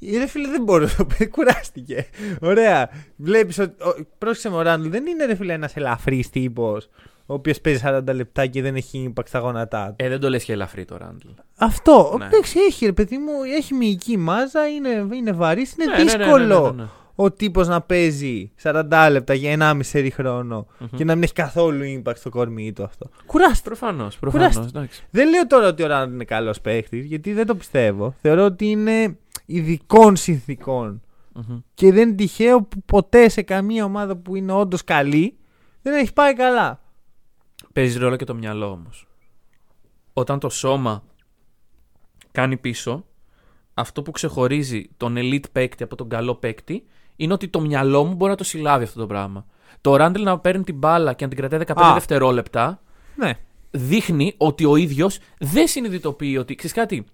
[0.00, 2.06] ρε φίλε δεν μπορεί να το πει, κουράστηκε.
[2.40, 2.90] Ωραία.
[3.16, 6.88] Βλέπεις ότι, ο- πρόσεξε με ο Ράντλ δεν είναι ρε φίλε ένας ελαφρύς τύπος,
[7.26, 9.94] ο οποίος παίζει 40 λεπτά και δεν έχει impact στα γόνατά του.
[10.04, 11.28] Ε, δεν το λες και ελαφρύ το Ράντλ.
[11.56, 12.24] Αυτό, Ναι.
[12.26, 16.16] εντάξει έχει ρε παιδί μου, έχει μυϊκή μάζα, είναι, είναι βαρύς, είναι Ναι, ναι, ναι,
[16.16, 16.88] δύσκολο ναι, ναι, ναι, ναι.
[17.14, 19.52] ο τύπος να παίζει 40 λεπτά για
[19.92, 20.86] 1,5 χρόνο Μμμ.
[20.96, 23.08] και να μην έχει καθόλου impact στο κορμί του αυτό.
[23.26, 23.68] Κουράστηκε.
[23.68, 24.18] Προφανώς.
[24.18, 24.66] Κουράστηκε.
[24.72, 24.88] Προφανώ.
[25.10, 28.14] Δεν λέω τώρα ότι ο Ράντ είναι καλός παίχτης, γιατί δεν το πιστεύω.
[28.22, 29.16] Θεωρώ ότι είναι
[29.46, 31.00] ειδικών συνθήκων.
[31.74, 35.36] Και δεν είναι τυχαίο που ποτέ σε καμία ομάδα που είναι όντως καλή
[35.82, 36.80] δεν έχει πάει καλά.
[37.76, 39.06] Παίζει ρόλο και το μυαλό όμως.
[40.12, 41.02] Όταν το σώμα
[42.32, 43.04] κάνει πίσω,
[43.74, 46.84] αυτό που ξεχωρίζει τον elite παίκτη από τον καλό παίκτη
[47.16, 49.46] είναι ότι το μυαλό μου μπορεί να το συλλάβει αυτό το πράγμα.
[49.80, 51.92] Το Ράντλ να παίρνει την μπάλα και να την κρατάει 15 Α.
[51.94, 52.82] δευτερόλεπτα
[53.16, 53.32] Ναι.
[53.70, 56.54] δείχνει ότι ο ίδιος δεν συνειδητοποιεί ότι.
[56.54, 57.04] ξέρεις κάτι.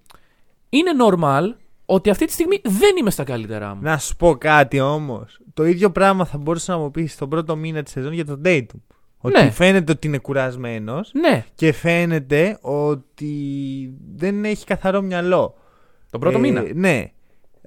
[0.69, 1.43] Είναι normal
[1.87, 3.83] ότι αυτή τη στιγμή δεν είμαι στα καλύτερά μου.
[3.83, 5.41] Να σου πω κάτι όμως.
[5.55, 8.41] Το ίδιο πράγμα θα μπορούσε να μου πεις στον πρώτο μήνα της σεζόν για τον
[8.45, 8.81] Dayton.
[9.25, 9.51] Ότι Ναι.
[9.51, 13.33] φαίνεται ότι είναι κουρασμένος Ναι, και φαίνεται ότι
[14.15, 15.55] δεν έχει καθαρό μυαλό.
[16.11, 16.65] τον πρώτο Ε, μήνα.
[16.75, 17.11] Ναι.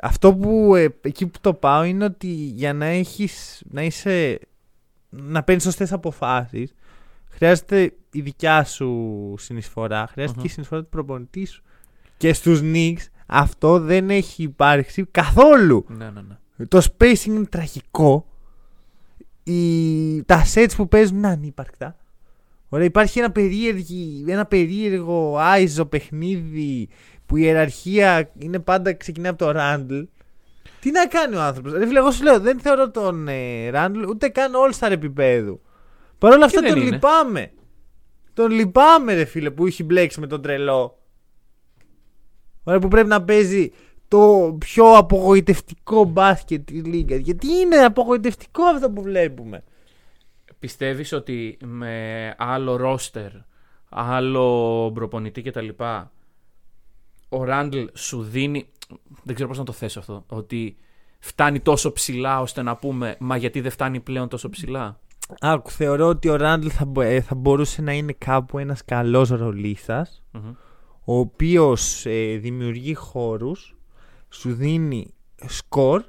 [0.02, 4.40] Αυτό που ε, εκεί που το πάω είναι ότι για να έχεις, να είσαι,
[5.10, 6.74] να παίρνεις σωστές αποφάσεις
[7.30, 10.42] χρειάζεται η δικιά σου συνεισφορά, χρειάζεται Μμμ.
[10.46, 11.64] και η συνεισφορά του προπονητή σου.
[12.18, 15.86] Και στους Knicks αυτό δεν έχει υπάρξει καθόλου.
[15.88, 16.22] Ναι, ναι,
[16.56, 16.66] ναι.
[16.66, 18.26] Το spacing είναι τραγικό.
[19.48, 20.24] Οι...
[20.24, 21.96] Τα sets που παίζουν είναι ανύπαρκτα.
[22.70, 26.90] Ωραία, υπάρχει ένα, περίεργη, ένα περίεργο άιζο παιχνίδι
[27.26, 30.00] που η ιεραρχία είναι πάντα ξεκινάει από το Ράντλ.
[30.80, 34.04] Τι να κάνει ο άνθρωπος; Ρε φίλε, εγώ σου λέω, δεν θεωρώ τον ε, Ράντλ
[34.04, 35.62] ούτε καν all-star επίπεδου.
[36.18, 37.52] Παρ' όλα αυτά δεν τον είναι; λυπάμαι.
[38.34, 41.00] Τον λυπάμαι, ρε φίλε, που έχει μπλέξει με τον τρελό.
[42.64, 43.72] Ωραία, που πρέπει να παίζει
[44.16, 47.20] το πιο απογοητευτικό μπάσκετ της λίγας.
[47.20, 49.64] Γιατί είναι απογοητευτικό αυτό που βλέπουμε.
[50.60, 53.32] Πιστεύεις ότι με άλλο ρόστερ,
[53.90, 55.68] άλλο προπονητή κτλ.
[57.30, 58.68] Ο Ράντλ σου δίνει.
[59.24, 60.24] Δεν ξέρω πώς να το θέσω αυτό.
[60.28, 60.78] Ότι
[61.20, 65.00] φτάνει τόσο ψηλά ώστε να πούμε Μα γιατί δεν φτάνει πλέον τόσο ψηλά.
[65.40, 69.30] Άκου, θεωρώ ότι ο Ράντλ θα, μπο- ε, θα μπορούσε να είναι κάπου ένας καλός
[69.30, 70.50] ρολίστας Μμμ.
[71.06, 73.76] ο οποίος ε, δημιουργεί χώρους
[74.40, 75.14] σου δίνει
[75.46, 76.04] σκορ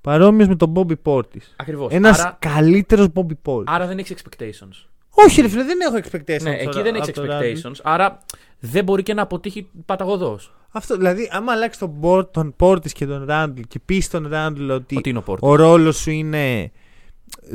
[0.00, 1.42] παρόμοιος με τον Bobby Portis.
[1.56, 1.92] Ακριβώς.
[1.92, 3.62] Ένας Άρα, καλύτερος Bobby Portis.
[3.66, 4.86] άρα δεν έχει expectations.
[5.10, 6.42] Όχι ρε φίλε, δεν έχω expectations.
[6.42, 7.40] ναι, από εκεί το- δεν έχει από το Randle.
[7.42, 7.74] expectations.
[7.82, 8.18] Άρα
[8.58, 10.54] δεν μπορεί και να αποτύχει παταγωδός.
[10.72, 14.68] Αυτό, δηλαδή, άμα αλλάξει τον, Bor- τον Portis και τον Randle και πεις στον Randle
[14.70, 15.48] ότι Ότι είναι ο Πόρτο.
[15.48, 16.70] ο ρόλος σου είναι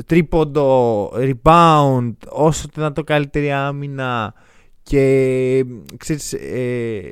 [0.06, 4.34] τρίποντο, rebound, όσο το δυνατό καλύτερη άμυνα
[4.82, 5.64] και
[5.96, 7.10] ξέρεις, ε,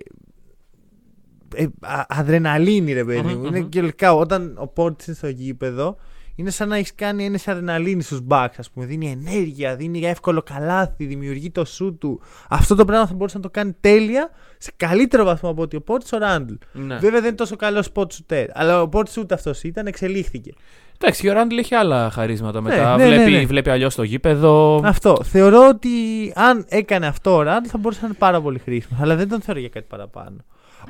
[1.55, 3.47] ε, α- αδρεναλίνη ρε παιδί Μμμ, μου.
[3.47, 3.69] Είναι μμμ.
[3.69, 5.97] και λογικά όταν ο Πόρτις είναι στο γήπεδο
[6.37, 8.87] Είναι σαν να έχεις κάνει ένα αδρεναλίνη στους Bucks, ας πούμε.
[8.87, 12.21] Δίνει ενέργεια, δίνει εύκολο καλάθι, δημιουργεί το σου του.
[12.49, 15.81] Αυτό το πράγμα θα μπορούσε να το κάνει τέλεια σε καλύτερο βαθμό από ότι ο
[15.83, 16.53] Portis ο Ράντλ.
[16.73, 16.95] Ναι.
[16.95, 18.47] Βέβαια δεν είναι τόσο καλό spot shooter.
[18.53, 20.53] Αλλά ο Portis ούτε αυτός ήταν, εξελίχθηκε.
[21.01, 22.97] Εντάξει, και ο Ράντλ έχει άλλα χαρίσματα μετά.
[22.97, 23.47] ναι, ναι, βλέπει, ναι.
[23.47, 24.81] βλέπει αλλιώς το γήπεδο.
[24.85, 25.17] Αυτό.
[25.25, 25.89] Θεωρώ ότι
[26.35, 28.99] αν έκανε αυτό ο Ράντλ θα μπορούσε να είναι πάρα πολύ χρήσιμο.
[29.03, 30.37] Αλλά δεν τον θεωρώ για κάτι παραπάνω.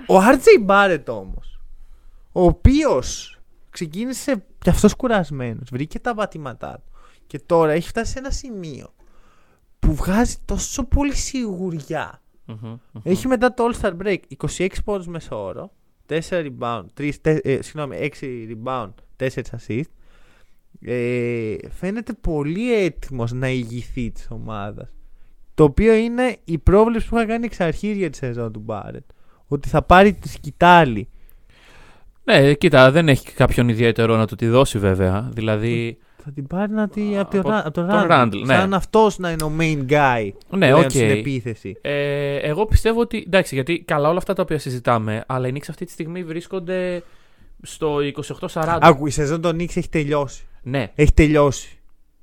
[0.06, 1.60] Ο RJ Barrett όμως,
[2.32, 3.38] ο οποίος
[3.70, 6.92] ξεκίνησε κι αυτός κουρασμένος, βρήκε τα πατήματά του
[7.26, 8.94] και τώρα έχει φτάσει σε ένα σημείο
[9.78, 12.22] που βγάζει τόσο πολύ σιγουριά.
[12.44, 13.00] Μμμ, μμμ.
[13.02, 14.18] Έχει μετά το All Star Break
[14.56, 15.72] 26 πόντους μέσω όρο,
[16.06, 19.90] 4 rebound, 3, ε, συγγνώμη, 6 rebound, 4 assist.
[20.80, 24.88] Ε, φαίνεται πολύ έτοιμος να ηγηθεί της ομάδας.
[25.54, 29.04] Το οποίο είναι η πρόβλεψη που είχα κάνει εξ αρχής για τη σεζόν του Μπάρετ.
[29.48, 31.08] Ότι θα πάρει τη σκητάλη.
[32.24, 35.28] Ναι, κοίτα, δεν έχει κάποιον ιδιαίτερο να του τη δώσει βέβαια.
[35.32, 35.98] Δηλαδή.
[36.26, 38.10] Θα την πάρει να τη, Α, από, το, από Ρα- από τον τον Randle.
[38.10, 38.54] Randle, ναι.
[38.54, 40.90] Σαν αυτός να είναι ο main guy Ναι, πλέον οκ.
[40.90, 41.76] στην επίθεση.
[41.80, 43.22] Ε, εγώ πιστεύω ότι.
[43.26, 47.02] Εντάξει, γιατί καλά όλα αυτά τα οποία συζητάμε, αλλά οι Knicks αυτή τη στιγμή βρίσκονται
[47.62, 47.96] στο
[48.52, 48.78] 28-40.
[48.80, 50.42] Άκου, η σεζόν των Knicks έχει τελειώσει.
[50.62, 51.78] Ναι, Έχει τελειώσει.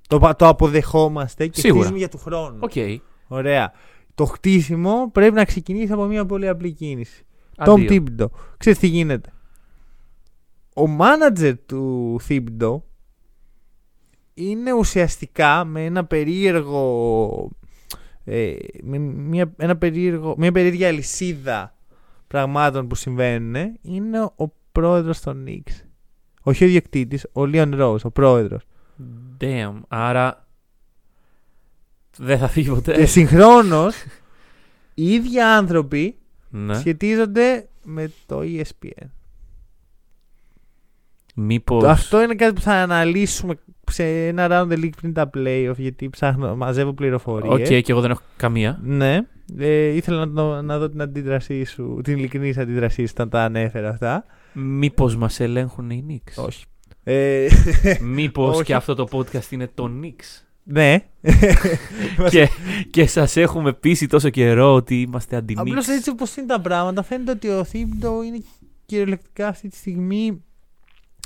[0.08, 1.80] Το, πα- το αποδεχόμαστε και Σίγουρα.
[1.80, 2.58] χτίζουμε για του χρόνου.
[2.60, 2.72] οκ.
[3.28, 3.72] Ωραία.
[4.22, 7.26] Το χτίσιμο πρέπει να ξεκινήσει από μια πολύ απλή κίνηση.
[7.56, 7.88] Tom Αντίο.
[7.90, 8.28] Thibodeau.
[8.58, 9.34] Ξέρεις τι γίνεται.
[10.76, 12.82] Ο μάνατζερ του Thibodeau
[14.34, 17.52] είναι ουσιαστικά με ένα περίεργο
[18.24, 21.76] ε, με μια, ένα περίεργο, μια περίεργη αλυσίδα
[22.28, 25.86] πραγμάτων που συμβαίνουν είναι ο πρόεδρος των Knicks.
[26.42, 28.64] Όχι ο διοκτήτης, ο Leon Rose, ο πρόεδρος.
[29.40, 29.74] Damn.
[29.88, 30.46] Άρα.
[32.18, 32.96] Δεν θα φύγει ποτέ.
[32.96, 33.96] Και συγχρόνως
[34.94, 36.16] οι ίδιοι άνθρωποι
[36.50, 36.74] ναι.
[36.74, 39.06] σχετίζονται με το E ESPN.
[41.36, 41.86] Μήπως.
[41.86, 43.60] Αυτό είναι κάτι που θα αναλύσουμε
[43.92, 47.70] σε ένα round the league πριν τα playoff γιατί ψάχνω, μαζεύω πληροφορίες.
[47.70, 48.80] Οκ, και εγώ δεν έχω καμία.
[48.84, 49.20] Ναι.
[49.58, 53.44] Ε, ήθελα να, το- να δω την αντίδρασή σου, την ειλικρινής αντίδρασή σου όταν τα
[53.44, 54.26] ανέφερα αυτά.
[54.54, 56.66] Μήπως μας ελέγχουν οι Knicks; Όχι.
[57.04, 57.48] Ε,
[58.02, 58.64] Μήπως Όχι.
[58.64, 61.04] και αυτό το podcast είναι το Knicks; Ναι.
[62.30, 62.50] και
[62.90, 65.94] και σας έχουμε πείσει τόσο καιρό ότι είμαστε Απλώς αντι-Knicks.
[65.96, 68.44] έτσι όπως είναι τα πράγματα φαίνεται ότι ο Θήμπτο είναι
[68.86, 70.44] κυριολεκτικά αυτή τη στιγμή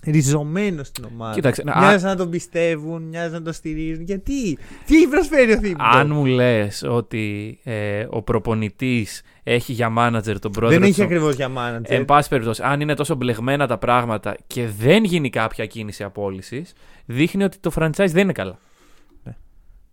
[0.06, 1.34] ριζωμένος στην ομάδα.
[1.34, 4.04] Κοίταξε, να- Μοιάζει να τον πιστεύουν, μοιάζει να τον στηρίζουν.
[4.04, 5.84] Γιατί, τι έχει προσφέρει ο Θήμπτο.
[5.84, 10.80] Αν μου λες ότι ε, ο προπονητής έχει για μάνατζερ τον πρόεδρο.
[10.80, 11.82] Δεν έχει του- ακριβώς για manager.
[11.84, 16.74] Εν πάση περιπτώσει, αν είναι τόσο μπλεγμένα τα πράγματα και δεν γίνει κάποια κίνηση απόλυσης,
[17.06, 18.58] δείχνει ότι το franchise δεν είναι καλά.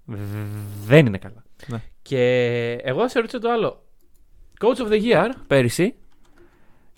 [0.05, 0.17] Ναι.
[0.17, 1.43] Β- Δεν είναι καλά.
[1.67, 1.83] Ναι.
[2.03, 2.23] Και
[2.83, 3.83] εγώ σε ρωτήσω το άλλο.
[4.61, 5.95] Coach of the Year πέρυσι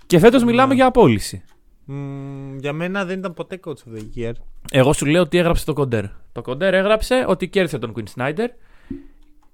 [0.06, 0.50] και φέτος Ναι.
[0.50, 1.42] μιλάμε για απόλυση.
[1.84, 4.32] Μμμ, για μένα δεν ήταν ποτέ coach of the year.
[4.70, 6.04] Εγώ σου λέω τι έγραψε το Κοντέρ.
[6.32, 8.46] Το Κοντέρ έγραψε ότι κέρδισε τον Quinn Snyder,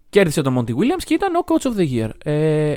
[0.09, 2.11] κέρδισε τον Monty Williams και ήταν ο Coach of the Year.
[2.25, 2.75] Ε,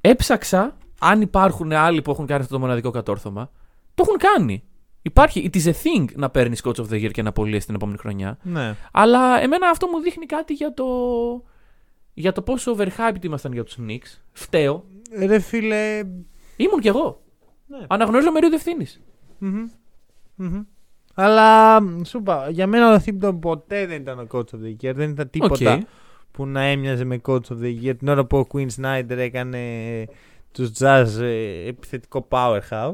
[0.00, 3.50] έψαξα αν υπάρχουν άλλοι που έχουν κάνει αυτό το μοναδικό κατόρθωμα.
[3.94, 4.64] Το έχουν κάνει.
[5.02, 5.50] Υπάρχει.
[5.52, 7.98] It is a thing να παίρνεις Coach of the Year και να απολύεσαι την επόμενη
[7.98, 8.38] χρονιά.
[8.42, 8.74] Ναι.
[8.92, 10.86] Αλλά εμένα αυτό μου δείχνει κάτι για το,
[12.14, 14.20] για το πόσο overhyped ήμασταν για τους Knicks.
[14.32, 14.84] Φταίω.
[15.18, 15.98] Ρε φίλε.
[16.56, 17.22] Ήμουν κι εγώ.
[17.66, 17.78] Ναι.
[17.88, 18.86] Αναγνωρίζω μερίδιο ευθύνης.
[19.38, 19.66] Μμμ.
[20.34, 20.62] Μμμ.
[21.14, 24.94] Αλλά σου είπα, για μένα ο Thibodeau ποτέ δεν ήταν ο coach of the year.
[24.94, 25.80] Δεν ήταν τίποτα Οκ.
[26.30, 29.60] που να έμοιαζε με coach of the year την ώρα που ο Quinn Snyder έκανε
[30.52, 32.92] τους Jazz ε, επιθετικό powerhouse.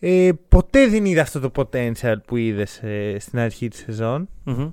[0.00, 2.80] Ε, ποτέ δεν είδα αυτό το potential που είδες
[3.18, 4.28] στην αρχή της σεζόν.
[4.44, 4.70] Μμμ.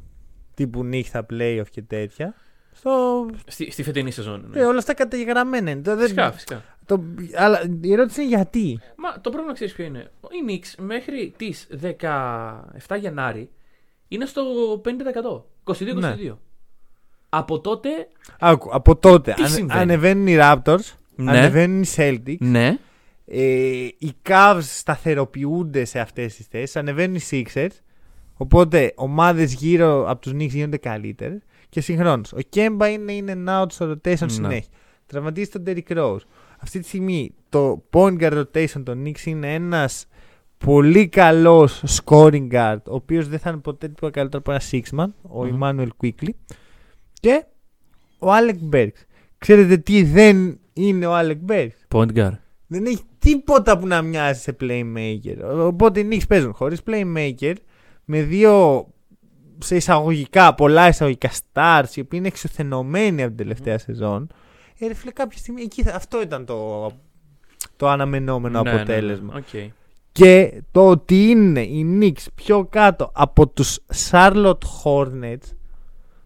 [0.53, 2.33] Τύπου νύχτα, playoff και τέτοια.
[2.71, 3.25] Στο...
[3.47, 4.45] Στη, στη φετινή σεζόν.
[4.49, 4.59] ναι.
[4.59, 5.81] Ε, όλα αυτά καταγεγραμμένα είναι.
[5.81, 6.63] Το- δεν- Φυσικά, φυσικά.
[6.85, 7.03] Το...
[7.35, 8.79] Αλλά η ερώτηση είναι γιατί.
[8.95, 13.49] Μα το πρόβλημα ξέρεις ποιο είναι; Οι Knicks μέχρι τις 17 Γενάρη
[14.07, 14.41] είναι στο
[14.85, 15.73] 50%.
[15.75, 15.93] 22-22.
[15.95, 16.15] Ναι.
[17.29, 17.89] Από τότε.
[18.39, 21.37] Άκου, από τότε Τι ανε- συμβαίνει; ανεβαίνουν οι Raptors, Ναι.
[21.37, 22.77] ανεβαίνουν οι Celtics, Ναι.
[23.25, 23.39] Ε,
[23.97, 27.67] οι Cavs σταθεροποιούνται σε αυτές τις θέσεις, ανεβαίνουν οι Sixers,
[28.33, 33.61] οπότε ομάδες γύρω από τους Knicks γίνονται καλύτερες και συγχρόνως ο Kemba είναι in and
[33.61, 34.29] out στο rotation Ναι.
[34.29, 34.69] συνέχεια.
[35.05, 36.19] Τραυματίζει τον Derrick Rose.
[36.59, 40.05] Αυτή τη στιγμή το point guard rotation των Knicks είναι ένας
[40.57, 45.11] πολύ καλός scoring guard, ο οποίος δεν θα είναι ποτέ τίποτα καλύτερο από ένα six-man,
[45.21, 45.59] ο Μμμ.
[45.61, 46.29] Emmanuel Quickly.
[47.19, 47.45] Και
[48.19, 49.03] ο Alec Burks.
[49.37, 52.37] Ξέρετε τι δεν είναι ο Alec Burks; Point guard.
[52.67, 55.37] Δεν έχει τίποτα που να μοιάζει σε playmaker.
[55.59, 57.53] Οπότε οι Knicks παίζουν χωρίς playmaker
[58.05, 58.85] με δύο
[59.57, 64.27] σε εισαγωγικά, πολλά εισαγωγικά stars οι οποίοι είναι εξουθενωμένοι από την τελευταία σεζόν.
[64.79, 66.91] Ε, ρε φίλε, κάποια στιγμή εκεί θα- αυτό ήταν το,
[67.75, 68.81] το αναμενόμενο Ναι, ναι, ναι.
[68.81, 69.33] αποτέλεσμα.
[69.35, 69.71] Οκ.
[70.11, 73.79] Και το ότι είναι οι Knicks πιο κάτω από τους
[74.11, 75.47] Charlotte Hornets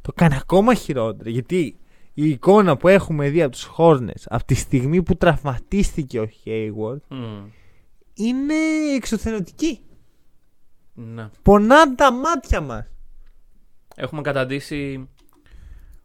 [0.01, 1.29] το κάνει ακόμα χειρότερο.
[1.29, 1.77] Γιατί
[2.21, 6.97] η εικόνα που έχουμε δει από τους Hornets από τη στιγμή που τραυματίστηκε ο Hayward
[7.09, 7.45] Μμ.
[8.13, 8.53] είναι
[8.95, 9.79] εξωθενωτική.
[10.93, 11.29] Ναι.
[11.41, 12.85] Πονάνε τα μάτια μας.
[13.95, 15.07] Έχουμε καταντήσει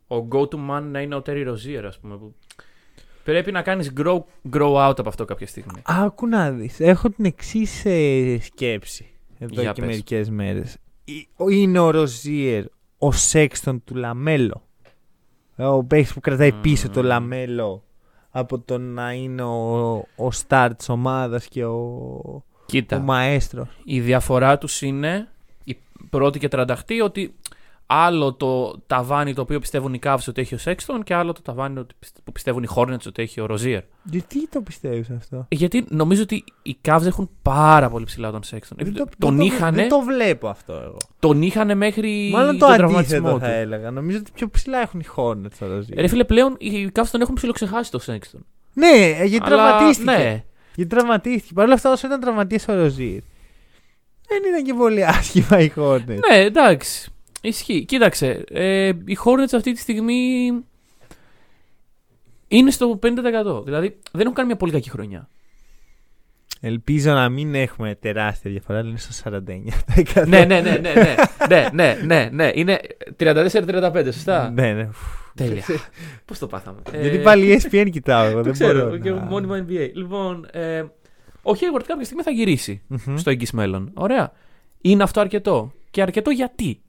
[0.06, 2.16] ο go-to man να είναι ο Terry Rozier, ας πούμε.
[2.16, 2.34] Που
[3.24, 4.18] πρέπει να κάνεις grow,
[4.52, 5.82] grow out από αυτό κάποια στιγμή.
[5.84, 6.80] Άκου να δεις.
[6.80, 7.64] Έχω την εξή
[8.40, 9.06] σκέψη
[9.38, 9.90] εδώ Για και πες.
[9.90, 10.76] μερικές μέρες.
[11.04, 12.64] Η- ο- Είναι ο Rozier
[12.98, 14.63] ο Sexton του LaMelo.
[15.56, 16.60] Ο παίκτης που κρατάει Μμμ.
[16.60, 17.82] πίσω το LaMelo
[18.30, 21.74] από το να είναι ο, ο star της ομάδας και ο,
[22.24, 23.68] ο Κοίτα, μαέστρος.
[23.84, 25.28] η διαφορά τους είναι
[25.64, 25.76] η
[26.10, 27.34] πρώτη και τρανταχτή ότι
[27.86, 31.42] άλλο το ταβάνι το οποίο πιστεύουν οι Cavs ότι έχει ο Sexton και άλλο το
[31.42, 33.80] ταβάνι ότι πιστε- που πιστεύουν οι Hornets ότι έχει ο Rozier.
[34.02, 38.76] Γιατί το πιστεύεις αυτό; Γιατί νομίζω ότι οι Cavs έχουν πάρα πολύ ψηλά τον Sexton.
[38.76, 40.96] Δεν το, τον, δεν το- είχανε, δεν το βλέπω αυτό εγώ.
[41.18, 43.52] τον είχανε μέχρι Μάλλον το τον αντίθετο τραυματισμό θα του.
[43.52, 43.90] έλεγα.
[43.90, 46.00] Νομίζω ότι πιο ψηλά έχουν οι Hornets το Ροζίερ.
[46.00, 48.40] Ρε φίλε, πλέον οι Cavs τον έχουν ψιλοξεχάσει το Sexton.
[48.72, 50.10] Ναι, ε, γιατί Αλλά, τραυματίστηκε.
[50.10, 50.44] Ναι,
[50.74, 51.54] Γιατί τραυματίστηκε.
[51.54, 53.20] Παρ' όλα αυτά, όσο ήταν τραυματίας ο Ροζίρ,
[54.28, 56.18] δεν ήταν και πολύ άσχημα οι Hornets.
[56.30, 57.08] ναι, εντάξει.
[57.48, 57.84] Ισχύει.
[57.84, 60.50] Κοίταξε, ε, οι Hornets αυτή τη στιγμή
[62.48, 63.64] είναι στο 50%.
[63.64, 65.28] Δηλαδή δεν έχουν κάνει μια πολύ κακή χρονιά.
[66.60, 70.26] Ελπίζω να μην έχουμε τεράστια διαφορά, αλλά είναι στο 49%.
[70.26, 71.14] ναι, ναι, ναι, ναι, ναι,
[71.48, 72.50] ναι, ναι, ναι, ναι.
[72.54, 72.80] Είναι
[73.18, 74.88] 34-35, σωστά; ναι, ναι.
[75.34, 75.62] Τέλεια.
[76.24, 76.80] Πώς το πάθαμε.
[77.00, 78.36] Γιατί Ε, πάλι ESPN κοιτάω εγώ.
[78.36, 79.90] Το δεν ξέρω, μπορώ και να- μόνιμα NBA.
[79.94, 80.80] Λοιπόν, ε,
[81.42, 83.16] ο Hayward κάποια στιγμή θα γυρίσει Μμμ.
[83.16, 83.90] στο εγγύς μέλλον.
[83.94, 84.32] Ωραία.
[84.80, 85.72] Είναι αυτό αρκετό.
[85.90, 86.80] Και αρκετό γιατί;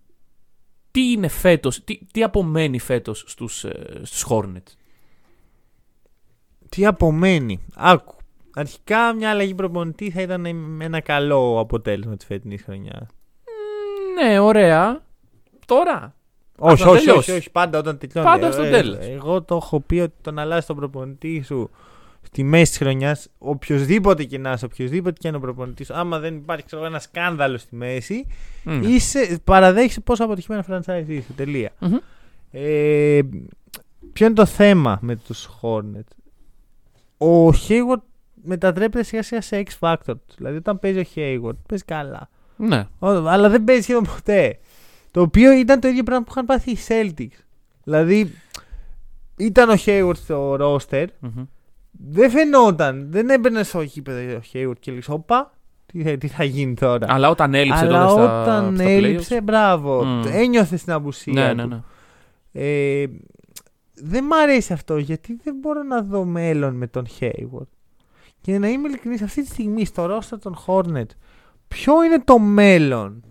[0.95, 4.73] Τι είναι φέτος, τι, τι απομένει φέτος στους, ε, στους Hornets;
[6.69, 8.15] Τι απομένει; Άκου.
[8.55, 10.45] Αρχικά μια αλλαγή προπονητή θα ήταν
[10.81, 13.07] ένα καλό αποτέλεσμα της φετινής χρονιάς.
[14.21, 15.01] Ναι, ωραία.
[15.65, 16.15] Τώρα.
[16.57, 17.29] Όχι, να όχι, τελειώσει.
[17.31, 18.25] όχι, όχι, πάντα όταν τελειώνει.
[18.27, 18.97] Πάντα στο Ε, τέλος.
[19.01, 21.69] Εγώ το έχω πει ότι τον αλλάζει τον προπονητή σου
[22.25, 26.19] στη μέση της χρονιάς, οποιοδήποτε και να είσαι, οποιοδήποτε και είναι ο προπονητής σου, άμα
[26.19, 28.27] δεν υπάρχει ξέρω, ένα σκάνδαλο στη μέση,
[28.63, 28.81] Μμ.
[28.83, 31.31] είσαι, παραδέχεσαι πόσο αποτυχημένο franchise είσαι.
[31.35, 31.71] Τελεία.
[31.79, 31.95] Μμμ.
[32.51, 33.19] Ε,
[34.13, 36.15] ποιο είναι το θέμα με τους Hornets;
[37.17, 38.01] Ο Hayward
[38.43, 40.13] μετατρέπεται σιγά σιγά σε X Factor.
[40.27, 40.35] τους.
[40.37, 42.29] Δηλαδή όταν παίζει ο Hayward παίζει καλά.
[42.57, 42.87] Ναι.
[42.99, 44.59] Ω, Αλλά δεν παίζει σχεδόν ποτέ.
[45.11, 47.39] Το οποίο ήταν το ίδιο πράγμα που είχαν πάθει οι Celtics.
[47.83, 48.33] Δηλαδή
[49.37, 51.05] ήταν ο Hayward στο roster.
[51.19, 51.43] Μμμ.
[51.97, 53.07] Δεν φαινόταν.
[53.09, 55.53] Δεν έμπαινες στο γήπεδο ο Hayward και λες όπα.
[55.85, 59.41] Τι, θα- τι θα γίνει τώρα; Αλλά όταν έλειψε Αλλά τότε στα, όταν στα έλειψε,
[59.41, 60.03] μπράβο.
[60.05, 60.21] Μμ.
[60.31, 61.33] Ένιωθες την απουσία.
[61.51, 61.55] playoffs.
[61.55, 61.67] Ναι, του.
[61.69, 61.81] ναι, ναι.
[63.01, 63.05] Ε,
[63.93, 67.67] δεν μ' αρέσει αυτό γιατί δεν μπορώ να δω μέλλον με τον Hayward.
[68.41, 71.15] Και να είμαι ειλικρινής, αυτή τη στιγμή στο roster των Hornets,
[71.67, 73.23] ποιο είναι το μέλλον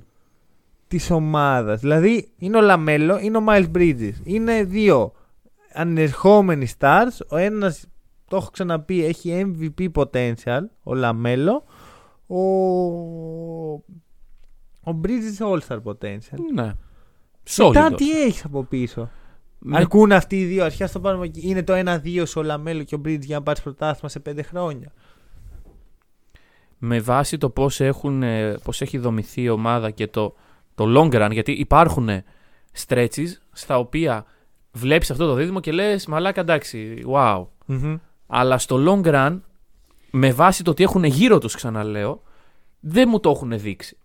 [0.88, 4.12] της ομάδας; Δηλαδή, είναι ο LaMelo, είναι ο Miles Bridges.
[4.24, 5.12] Είναι δύο
[5.72, 7.16] ανερχόμενοι stars.
[7.28, 7.86] Ο ένας,
[8.28, 11.64] το έχω ξαναπεί, έχει MVP potential, ο LaMelo.
[12.26, 12.38] Ο,
[14.90, 16.38] ο Bridges All-Star potential.
[16.54, 16.72] ναι.
[17.58, 17.96] Μετά Solid.
[17.96, 19.10] τι έχεις από πίσω.
[19.58, 21.24] Με- Αρκούν αυτοί οι δύο αρχιά στο πάρουμε.
[21.24, 21.40] εκεί.
[21.48, 21.72] Είναι το
[22.04, 24.92] 1-2 στο Λαμέλο και ο Bridge για να πάρεις πρωτάθλημα σε 5 χρόνια.
[26.78, 30.34] με βάση το πώς, έχουν, ε, πώς έχει δομηθεί η ομάδα και το,
[30.74, 32.08] το long run, γιατί υπάρχουν
[32.86, 34.24] stretches στα οποία
[34.72, 37.46] βλέπεις αυτό το δίδυμο και λες μαλάκα εντάξει, wow.
[38.36, 39.40] Αλλά στο long run,
[40.10, 42.22] με βάση το ότι έχουν γύρω τους ξαναλέω,
[42.80, 43.96] δεν μου το έχουν δείξει.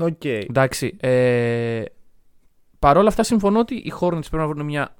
[0.00, 0.24] Οκ.
[0.24, 1.82] Εντάξει, ε,
[2.78, 4.94] παρόλα αυτά συμφωνώ ότι οι Hornets πρέπει να βρουν μια,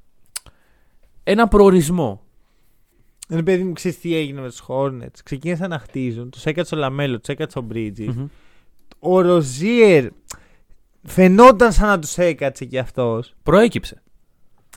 [1.22, 2.22] ένα προορισμό.
[3.29, 5.18] Είναι παιδί μου, ξέρεις τι έγινε με τους Hornets.
[5.24, 6.31] Ξεκίνησαν να χτίζουν.
[6.31, 8.14] Τους έκατσε ο LaMelo, τους έκατσε ο Bridges.
[8.14, 8.27] Μμμ.
[8.98, 10.09] Ο Rozier
[11.03, 13.35] φαινόταν σαν να τους έκατσε κι αυτός.
[13.42, 14.03] Προέκυψε.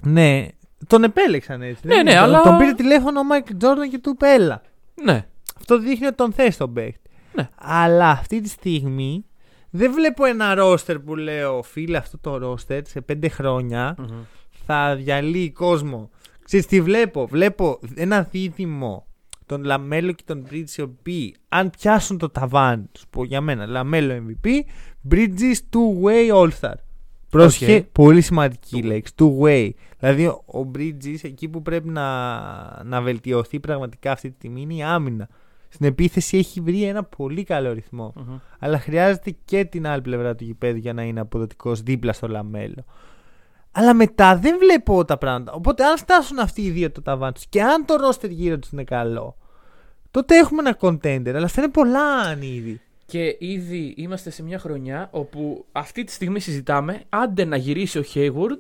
[0.04, 0.48] Ναι,
[0.88, 1.88] τον επέλεξαν έτσι.
[1.88, 4.62] Ναι, δεν ναι, είναι- αλλά- Τον πήρε τηλέφωνο ο Michael Jordan και του είπε έλα.
[5.04, 5.26] Ναι.
[5.58, 7.10] Αυτό δείχνει ότι τον θες τον παίχτη.
[7.34, 7.50] Ναι.
[7.56, 9.26] Αλλά αυτή τη στιγμή
[9.70, 14.08] δεν βλέπω ένα ρόστερ που λέω φίλε αυτό το ρόστερ σε πέντε χρόνια Μμμ.
[14.66, 16.10] θα διαλύει κόσμο.
[16.44, 19.06] Ξέρεις τι βλέπω; Βλέπω ένα δίδυμο
[19.46, 23.66] τον LaMelo και τον Bridges οι οποίοι αν πιάσουν το ταβάνι τους που για μένα
[23.66, 24.48] LaMelo MVP
[25.12, 26.74] Bridges two-way all-star.
[27.30, 27.84] Πρόσεχε, Οκ.
[27.84, 29.14] πολύ σημαντική λέξη.
[29.20, 29.70] Two-way.
[30.00, 32.04] Δηλαδή ο- ο Bridges εκεί που πρέπει να,
[32.84, 35.28] να βελτιωθεί πραγματικά αυτή τη στιγμή είναι η άμυνα.
[35.70, 38.14] Στην επίθεση έχει βρει ένα πολύ καλό ρυθμό.
[38.16, 38.38] Μμμ.
[38.60, 42.86] Αλλά χρειάζεται και την άλλη πλευρά του γηπέδου για να είναι αποδοτικός δίπλα στο LaMelo.
[43.72, 45.52] Αλλά μετά δεν βλέπω τα πράγματα.
[45.54, 48.70] Οπότε αν φτάσουν αυτοί οι δύο το ταβάνι τους και αν το ρόστερ γύρω τους
[48.72, 49.36] είναι καλό,
[50.02, 51.30] το τότε έχουμε ένα contender.
[51.36, 52.82] Αλλά αυτά είναι πολλά αν ήδη.
[53.10, 58.04] Και ήδη είμαστε σε μια χρονιά όπου αυτή τη στιγμή συζητάμε άντε να γυρίσει ο
[58.14, 58.60] Hayward.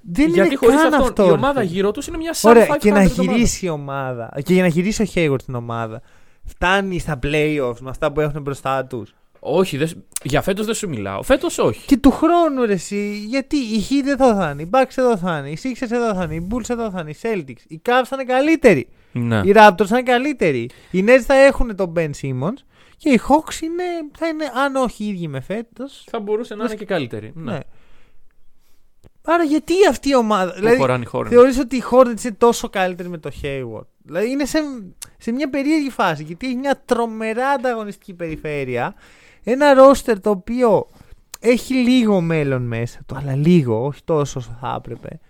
[0.00, 1.22] Δεν γιατί είναι χωρίς καν αυτόν αυτό.
[1.22, 1.72] η ρε ομάδα φίλε.
[1.72, 3.22] γύρω τους είναι μια Ωραία, σαν και να 500 ομάδα.
[3.32, 4.32] γυρίσει η ομάδα.
[4.44, 6.02] Και για να γυρίσει ο Hayward στην ομάδα.
[6.44, 9.14] Φτάνει στα playoffs με αυτά που έχουν μπροστά τους.
[9.40, 11.22] Όχι, δεν- για φέτος δεν σου μιλάω.
[11.22, 11.86] Φέτος όχι.
[11.86, 15.38] Και του χρόνου ρε εσύ, γιατί οι Heat εδώ θα είναι, οι Bucks εδώ θα
[15.38, 18.02] είναι, οι Sixers εδώ θα είναι, οι Bulls εδώ θα είναι, οι Celtics, οι Cavs
[18.04, 19.36] θα είναι καλύτεροι, Ναι.
[19.44, 22.62] οι Raptors θα είναι καλύτεροι, οι Nets θα έχουν τον Ben Simmons
[22.98, 23.84] και οι Hawks είναι,
[24.18, 27.32] θα είναι, αν όχι οι ίδιοι με φέτος, Θα μπορούσε να είναι και καλύτερη.
[27.34, 27.52] Ναι.
[27.52, 27.58] ναι.
[29.22, 31.26] Άρα γιατί αυτή η ομάδα, Που δηλαδή χωράνε οι Hornets.
[31.28, 34.58] θεωρείς ότι οι Hornets είναι τόσο καλύτεροι με το Hayward; Δηλαδή είναι σε,
[35.18, 38.94] σε μια περίεργη φάση γιατί έχει μια τρομερά ανταγωνιστική περιφέρεια.
[39.44, 40.88] Ένα ρόστερ το οποίο
[41.40, 45.20] έχει λίγο μέλλον μέσα του, αλλά λίγο, όχι τόσο όσο θα έπρεπε.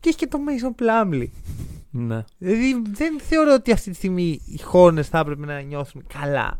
[0.00, 1.28] Και έχει και το Mason Plumlee.
[1.96, 2.24] Ναι.
[2.38, 6.58] Δηλαδή δεν θεωρώ ότι αυτή τη στιγμή οι Hornets θα έπρεπε να νιώθουν καλά.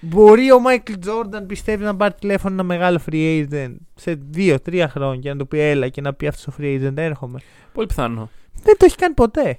[0.00, 5.20] Μπορεί ο Michael Jordan πιστεύει να πάρει τηλέφωνο ένα μεγάλο free agent σε 2-3 χρόνια
[5.20, 7.40] και να του πει έλα και να πει αυτός ο free agent έρχομαι.
[7.72, 8.30] Πολύ πιθανό.
[8.62, 9.58] Δεν το έχει κάνει ποτέ.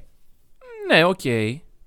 [0.87, 1.19] Ναι, οκ.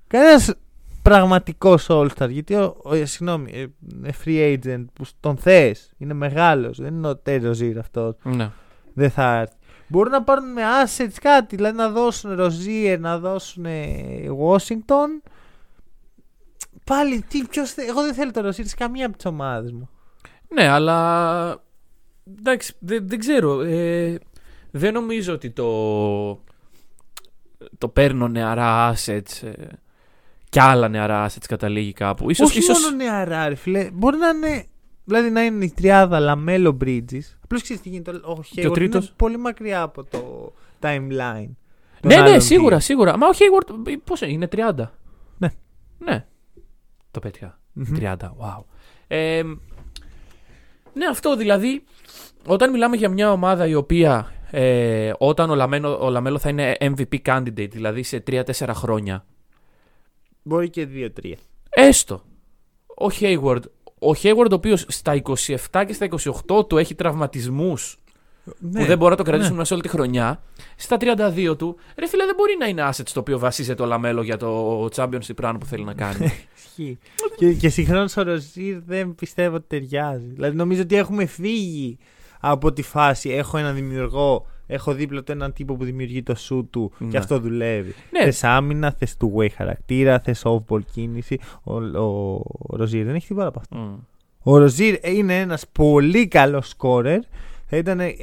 [0.07, 0.55] Κανένας
[1.03, 2.29] πραγματικός All-Star.
[2.31, 3.67] Γιατί ο, ο, ε, συγγνώμη, ε,
[4.09, 6.79] ε, free agent που τον θες είναι μεγάλος.
[6.81, 8.15] Δεν είναι ο Terry Rozier αυτός.
[8.23, 8.51] Ναι.
[8.95, 9.55] Δεν θα έρθει.
[9.91, 13.89] Μπορούν να πάρουν με assets κάτι, δηλαδή να δώσουν Rozier, να δώσουν ε,
[14.47, 15.31] Washington.
[16.85, 19.89] Πάλι, τι, ποιος, θε- εγώ δεν θέλω το Rozier σε καμία από τις ομάδες μου.
[20.49, 21.63] Ναι, αλλά.
[22.39, 23.61] Εντάξει, δεν, δεν ξέρω.
[23.61, 24.19] Ε,
[24.71, 25.69] δεν νομίζω ότι το.
[27.79, 29.43] Το παίρνω νεαρά assets.
[29.43, 29.53] Ε,
[30.49, 32.31] κι άλλα νεαρά assets καταλήγει κάπου.
[32.31, 33.91] Ίσως, Όχι ίσως, μόνο νεαρά, ρε φίλε.
[33.93, 34.65] Μπορεί να είναι.
[35.11, 37.21] Δηλαδή να είναι η τριάδα Λαμέλο Bridges.
[37.45, 38.11] Απλώς ξέρεις τι γίνεται.
[38.11, 41.49] Ο Hayward είναι τρίτος; πολύ μακριά από το timeline.
[42.01, 42.81] των Ναι, ναι, άλλων σίγουρα, δύο.
[42.85, 43.17] σίγουρα.
[43.19, 44.73] Μα ο Hayward, πώς είναι, είναι 30.
[45.39, 45.49] Ναι.
[45.99, 46.27] Ναι.
[47.11, 47.59] Το πέτυχα.
[47.73, 47.97] Μμμ.
[48.01, 48.63] 30, wow.
[49.07, 49.43] Ε,
[50.93, 51.85] ναι, αυτό δηλαδή,
[52.47, 56.77] όταν μιλάμε για μια ομάδα η οποία ε, όταν ο Λαμέλο, ο Λαμέλο θα είναι
[56.81, 58.43] MVP candidate, δηλαδή σε 3-4
[58.73, 59.25] χρόνια,
[60.43, 61.37] Μπορεί και δύο-τρία.
[61.71, 62.23] έστω,
[62.87, 63.61] ο Hayward,
[64.01, 66.09] ο Hayward ο οποίος στα 27 και στα
[66.49, 67.99] 28 του έχει τραυματισμούς
[68.59, 68.81] Ναι.
[68.81, 69.59] που δεν μπορεί να το κρατήσουμε ναι.
[69.59, 70.43] μέσα όλη τη χρονιά.
[70.77, 74.23] Στα 32 του, ρε φίλε, δεν μπορεί να είναι asset στο οποίο βασίζεται ο Λαμέλο
[74.23, 76.33] για το championship run που θέλει να κάνει.
[76.57, 76.99] Ισχύει.
[77.37, 80.27] και, και συγχρόνως ο Ροζίρ δεν πιστεύω ότι ταιριάζει.
[80.27, 81.99] Δηλαδή νομίζω ότι έχουμε φύγει
[82.41, 83.31] από τη φάση.
[83.31, 87.09] Έχω έναν δημιουργό, έχω δίπλα του έναν τύπο που δημιουργεί το σουτ του Ναι.
[87.09, 87.95] και αυτό δουλεύει.
[88.11, 91.39] ναι, Θες άμυνα, θες two-way χαρακτήρα, θες off-ball κίνηση.
[91.63, 93.77] Ο, ο, ο Ροζίρ δεν έχει τίποτα από αυτό.
[93.77, 93.95] Μμ.
[94.43, 97.21] Ο Ροζίρ είναι ένας πολύ καλός σκόρερ.
[97.67, 98.15] Θα ήταν ε,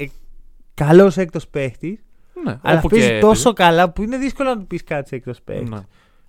[0.73, 1.99] καλός έκτος παίχτης.
[2.45, 5.41] ναι, Αλλά όπου παίζει και τόσο καλά που είναι δύσκολο να του πεις κάτι έκτος
[5.41, 5.69] παίχτης.
[5.69, 5.79] Ναι.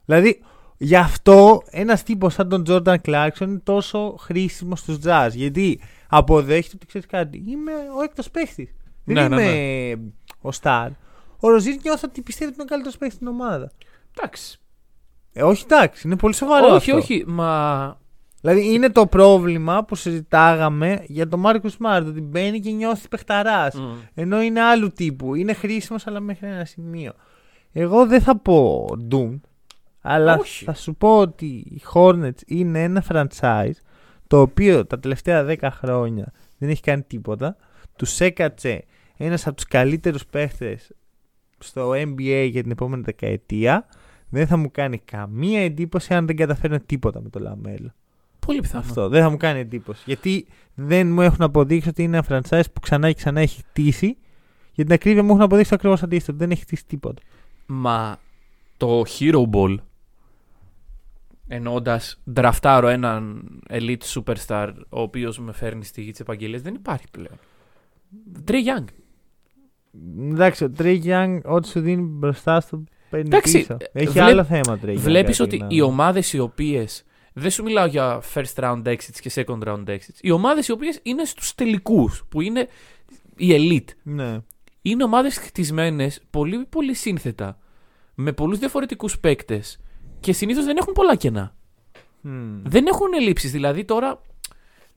[0.04, 0.40] Δηλαδή,
[0.76, 5.28] γι' αυτό ένας τύπος σαν τον Τζόρνταν Κλάρκσον είναι τόσο χρήσιμος στους jazz.
[5.32, 7.42] Γιατί αποδέχεται ότι ξέρεις κάτι.
[7.46, 8.74] Είμαι ο έκτος παίχτης.
[9.14, 10.90] Δεν Ναι, ναι, είμαι ο Σταρ.
[11.40, 13.70] Ο Ροζίρ νιώθω ότι πιστεύει ότι είναι ο καλύτερος παίχτη στην ομάδα.
[14.16, 14.60] Εντάξει.
[15.32, 16.66] Ε, όχι, εντάξει, είναι πολύ σοβαρό.
[16.66, 16.96] όχι, αυτό.
[16.96, 17.98] όχι, μα.
[18.40, 22.06] Δηλαδή είναι το πρόβλημα που συζητάγαμε για τον Μάρκο Σμάρτ.
[22.06, 23.74] Ότι μπαίνει και νιώθει παιχταράς.
[23.74, 23.92] Μμ.
[24.14, 25.34] Ενώ είναι άλλου τύπου.
[25.34, 27.12] Είναι χρήσιμος, αλλά μέχρι ένα σημείο.
[27.72, 29.40] Εγώ δεν θα πω Doom.
[30.00, 30.64] Αλλά Όχι.
[30.64, 33.80] θα σου πω ότι οι Hornets είναι ένα franchise
[34.26, 37.56] το οποίο τα τελευταία 10 χρόνια δεν έχει κάνει τίποτα.
[37.96, 38.84] Τους έκατσε
[39.18, 40.90] ένας από τους καλύτερους παίχτες
[41.58, 43.86] στο NBA για την επόμενη δεκαετία.
[44.28, 47.94] Δεν θα μου κάνει καμία εντύπωση αν δεν καταφέρουν τίποτα με το Λαμέλο.
[48.46, 48.84] Πολύ πιθανό.
[48.86, 50.02] Αυτό δεν θα μου κάνει εντύπωση.
[50.06, 54.16] Γιατί δεν μου έχουν αποδείξει ότι είναι ένα franchise που ξανά και ξανά έχει χτίσει.
[54.72, 56.38] Για την ακρίβεια μου έχουν αποδείξει το ακριβώς αντίθετο.
[56.38, 57.22] Δεν έχει χτίσει τίποτα.
[57.66, 58.18] Μα
[58.76, 59.76] το Hero Ball
[61.48, 67.06] εννοώντας ντραφτάρω έναν elite superstar ο οποίος με φέρνει στη γη τη επαγγελία δεν υπάρχει
[67.10, 67.38] πλέον.
[68.44, 68.84] Τρέι Young.
[70.30, 73.76] Εντάξει, ο Τρέι Young, ό,τι σου δίνει μπροστά στο παίρνει Εντάξει, πίσω.
[73.92, 75.00] ε, Έχει βλέ- άλλο θέμα Τρέι Young.
[75.02, 75.80] Βλέπεις από ότι την οι άλλη.
[75.80, 76.84] ομάδες οι οποίε.
[77.32, 80.18] Δεν σου μιλάω για first round exits και second round exits.
[80.20, 82.68] Οι ομάδες οι οποίες είναι στους τελικούς, που είναι
[83.36, 83.92] η elite.
[84.02, 84.38] Ναι.
[84.82, 87.58] είναι ομάδες χτισμένες πολύ, πολύ σύνθετα.
[88.14, 89.80] Με πολλούς διαφορετικούς παίκτες.
[90.20, 91.54] Και συνήθως δεν έχουν πολλά κενά.
[92.20, 92.62] Μμμ.
[92.64, 93.50] Δεν έχουν ελλείψεις.
[93.52, 94.20] Δηλαδή τώρα.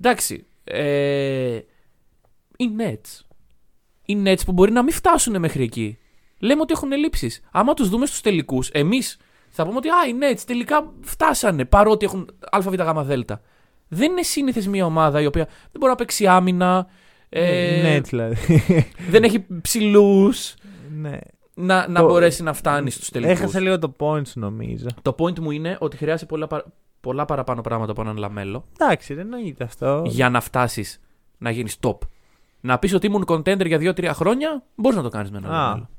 [0.02, 0.46] Εντάξει.
[0.64, 1.56] Ε,
[2.58, 3.20] οι Nets.
[4.12, 5.98] Οι Nets που μπορεί να μην φτάσουν μέχρι εκεί.
[6.40, 7.42] Λέμε ότι έχουν ελλείψεις.
[7.52, 9.18] Άμα τους δούμε στους τελικούς, εμείς
[9.50, 13.42] θα πούμε ότι α, οι Nets τελικά φτάσανε παρότι έχουν ΑΒΓ Δέλτα.
[13.88, 16.88] Δεν είναι σύνηθες μια ομάδα η οποία δεν μπορεί να παίξει άμυνα.
[17.30, 18.36] Ε, Ναι, έτσι δηλαδή.
[19.10, 20.54] δεν έχει ψηλούς.
[20.98, 21.20] ναι.
[21.54, 23.40] να, να Το- μπορέσει να φτάνει στους τελικούς.
[23.40, 24.86] Έχασα λίγο το point σου νομίζω.
[25.02, 26.66] Το point μου είναι ότι χρειάζεται πολλά, παρα-
[27.02, 30.02] πολλά παραπάνω πράγματα από έναν Λαμέλο Εντάξει, δεν εννοείται αυτό.
[30.06, 31.00] για να φτάσεις
[31.38, 31.98] να γίνεις top.
[32.62, 35.58] Να πεις ότι ήμουν contender για 2-3 χρόνια, μπορείς να το κάνεις με έναν Α.
[35.68, 35.90] Λαμέλο.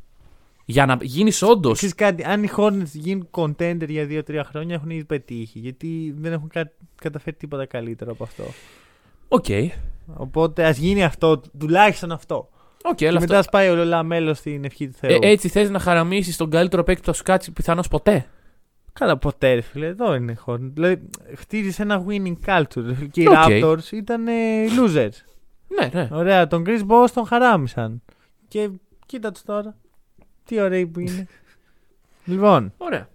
[0.64, 1.72] Για να γίνεις όντως.
[1.72, 5.58] Ξέρεις κάτι, αν οι Hornets γίνουν contender για 2-3 χρόνια έχουν ήδη πετύχει.
[5.58, 8.44] Γιατί δεν έχουν κα- καταφέρει τίποτα καλύτερο από αυτό.
[9.28, 9.44] Οκ.
[10.14, 12.48] Οπότε ας γίνει αυτό, τουλάχιστον αυτό.
[12.84, 13.48] Οκ, και αλλά μετά αυτό.
[13.48, 15.18] ας πάει ο Λαμέλο στην ευχή του Θεού.
[15.22, 18.26] Ε, έτσι θες να χαραμίσεις τον καλύτερο παίκτη που θα σου κάτσει πιθανώς ποτέ;
[18.92, 20.70] Καλά, ποτέ, ρε φίλε, εδώ είναι οι Hornets.
[20.72, 22.82] Δηλαδή, χτίζεις ένα winning culture.
[22.86, 23.08] ρε φίλε.
[23.10, 23.34] Και οι Οκ.
[23.36, 24.32] Raptors ήταν ε,
[24.80, 25.31] losers.
[25.80, 26.08] Ναι, ναι.
[26.12, 28.02] Ωραία, τον Chris Bosh τον χαράμισαν.
[28.48, 28.70] Και
[29.06, 29.76] κοίτα τους τώρα.
[30.44, 31.26] Τι ωραίοι που είναι.
[32.24, 33.08] λοιπόν, Ωραία.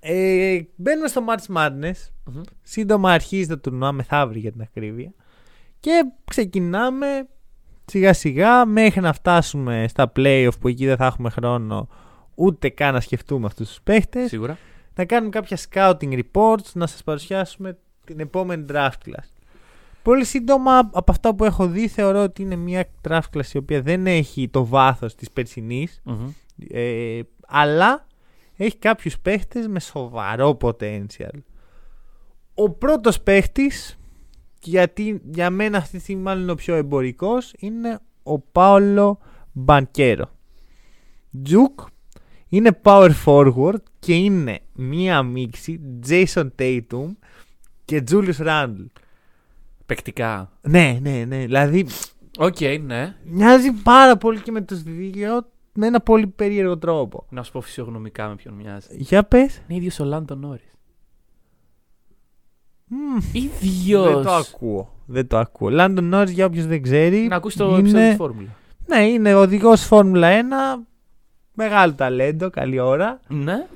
[0.00, 2.10] ε, μπαίνουμε στο March Madness.
[2.24, 2.40] Μμμ.
[2.62, 5.12] Σύντομα αρχίζει το τουρνουά μεθαύριο για την ακρίβεια.
[5.80, 7.28] Και ξεκινάμε
[7.84, 11.88] σιγά σιγά μέχρι να φτάσουμε στα playoff που εκεί δεν θα έχουμε χρόνο
[12.34, 14.28] ούτε καν να σκεφτούμε αυτούς τους παίχτες.
[14.28, 14.58] Σίγουρα.
[14.94, 19.28] Να κάνουμε κάποια scouting reports, να σας παρουσιάσουμε την επόμενη draft class.
[20.06, 23.82] Πολύ σύντομα από αυτά που έχω δει θεωρώ ότι είναι μια draft class η οποία
[23.82, 26.28] δεν έχει το βάθος της περσινής Μμμ.
[26.68, 28.06] ε, αλλά
[28.56, 31.38] έχει κάποιους παίχτες με σοβαρό potential.
[32.54, 33.98] Ο πρώτος παίχτης,
[34.62, 39.18] γιατί για μένα αυτή τη στιγμή μάλλον είναι ο πιο εμπορικός, είναι ο Πάολο
[39.52, 40.30] Banchero.
[41.42, 41.80] Duke
[42.48, 47.08] είναι power forward και είναι μία μίξη Jason Tatum
[47.84, 48.86] και Julius Randle.
[49.86, 50.52] Παικτικά.
[50.60, 51.38] Ναι, ναι, ναι.
[51.38, 51.86] Δηλαδή
[52.38, 53.16] Οκ, ναι.
[53.24, 57.26] μοιάζει πάρα πολύ και με τους δύο με ένα πολύ περίεργο τρόπο.
[57.30, 58.86] Να σου πω φυσιογνωμικά με ποιον μοιάζει.
[58.90, 59.62] Για πες.
[59.68, 60.70] Είναι ίδιος ο Lando Norris.
[62.88, 63.18] Μμμ.
[63.32, 64.14] ίδιος.
[64.14, 64.94] Δεν το ακούω.
[65.06, 65.70] Δεν το ακούω.
[65.70, 67.26] Lando Norris για όποιο δεν ξέρει.
[67.26, 67.78] Να ακούσει το είναι...
[67.78, 68.48] επεισόδιο της Φόρμουλα.
[68.86, 70.86] Ναι, είναι οδηγός Φόρμουλα 1.
[71.54, 73.20] Μεγάλο ταλέντο, καλή ώρα.
[73.28, 73.66] Ναι.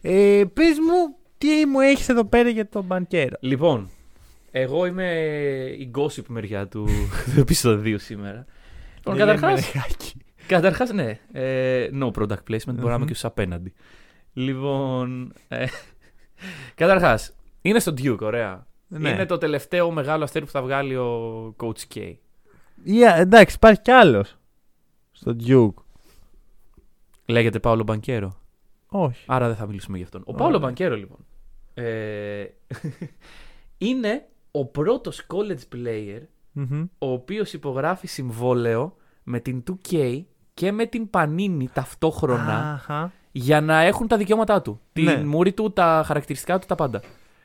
[0.00, 3.90] Ε, Πες μου, τι μου έχεις εδώ πέρα για τον Μπανκέρο; Λοιπόν,
[4.54, 5.12] εγώ είμαι
[5.78, 6.84] η gossip μεριά του,
[7.34, 8.46] του επεισοδίου σήμερα.
[8.96, 10.12] Λοιπόν, Δεν λέμε καταρχάς, λεγάκι.
[10.46, 13.04] καταρχάς, ναι, ε, no product placement, μπορεί να είμαι Μμμ.
[13.06, 13.72] και στους απέναντι.
[14.32, 15.66] Λοιπόν, ε,
[16.74, 17.32] καταρχάς,
[17.62, 18.66] είναι στο Duke, ωραία.
[18.88, 19.08] Ναι.
[19.10, 22.14] Είναι το τελευταίο μεγάλο αστέρι που θα βγάλει ο Coach K.
[22.84, 24.36] Ή, α, εντάξει, υπάρχει κι άλλος.
[25.12, 25.82] Στο Duke.
[27.26, 28.40] Λέγεται Πάολο Μπανκέρο.
[28.88, 29.24] Όχι.
[29.26, 30.20] Άρα δεν θα μιλήσουμε γι' αυτόν.
[30.20, 30.40] Ο Ωραία.
[30.40, 31.18] Πάολο Μπανκέρο, λοιπόν.
[31.74, 32.44] Ε,
[33.78, 36.20] είναι ο πρώτος college player
[36.52, 36.82] Μμμ.
[36.98, 40.22] ο οποίος υπογράφει συμβόλαιο με την 2K
[40.54, 43.12] και με την Panini ταυτόχρονα Αχα.
[43.32, 44.80] για να έχουν τα δικαιώματά του.
[44.92, 45.24] Την Ναι.
[45.24, 47.00] μούρη του, τα χαρακτηριστικά του, τα πάντα.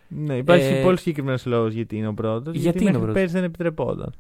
[0.08, 2.54] Ναι, υπάρχει Ε, πολύ συγκεκριμένος λόγος γιατί είναι ο πρώτος.
[2.54, 4.14] γιατί Γιατί, είναι ο μέχρι πρώτος; πέρσι δεν επιτρεπόταν.